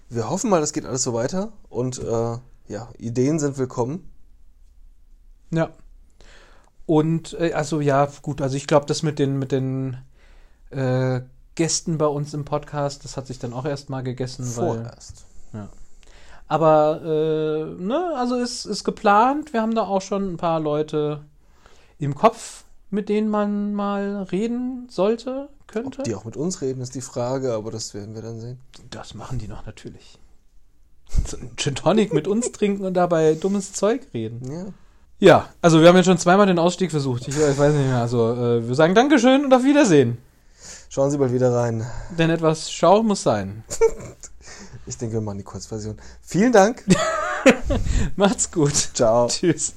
[0.09, 1.51] Wir hoffen mal, das geht alles so weiter.
[1.69, 2.37] Und äh,
[2.67, 4.11] ja, Ideen sind willkommen.
[5.51, 5.69] Ja.
[6.85, 9.97] Und äh, also ja, gut, also ich glaube, das mit den mit den
[10.71, 11.21] äh,
[11.55, 14.77] Gästen bei uns im Podcast, das hat sich dann auch erstmal gegessen, weil.
[14.77, 15.25] Vorerst.
[16.49, 19.53] Aber äh, ne, also ist, ist geplant.
[19.53, 21.21] Wir haben da auch schon ein paar Leute
[21.99, 25.99] im Kopf, mit denen man mal reden sollte, könnte.
[25.99, 28.59] Ob die auch mit uns reden, ist die Frage, aber das werden wir dann sehen.
[28.89, 30.19] Das machen die doch natürlich.
[31.25, 34.51] So ein Gin Tonic mit uns trinken und dabei dummes Zeug reden.
[34.51, 34.65] Ja.
[35.21, 37.27] Ja, also wir haben jetzt schon zweimal den Ausstieg versucht.
[37.27, 37.97] Ich, ich weiß nicht mehr.
[37.99, 40.17] Also äh, wir sagen Dankeschön und auf Wiedersehen.
[40.89, 41.85] Schauen Sie bald wieder rein.
[42.17, 43.63] Denn etwas Schau muss sein.
[44.85, 45.97] Ich denke, wir machen die Kurzversion.
[46.23, 46.83] Vielen Dank.
[48.15, 48.73] Macht's gut.
[48.73, 49.27] Ciao.
[49.27, 49.75] Tschüss.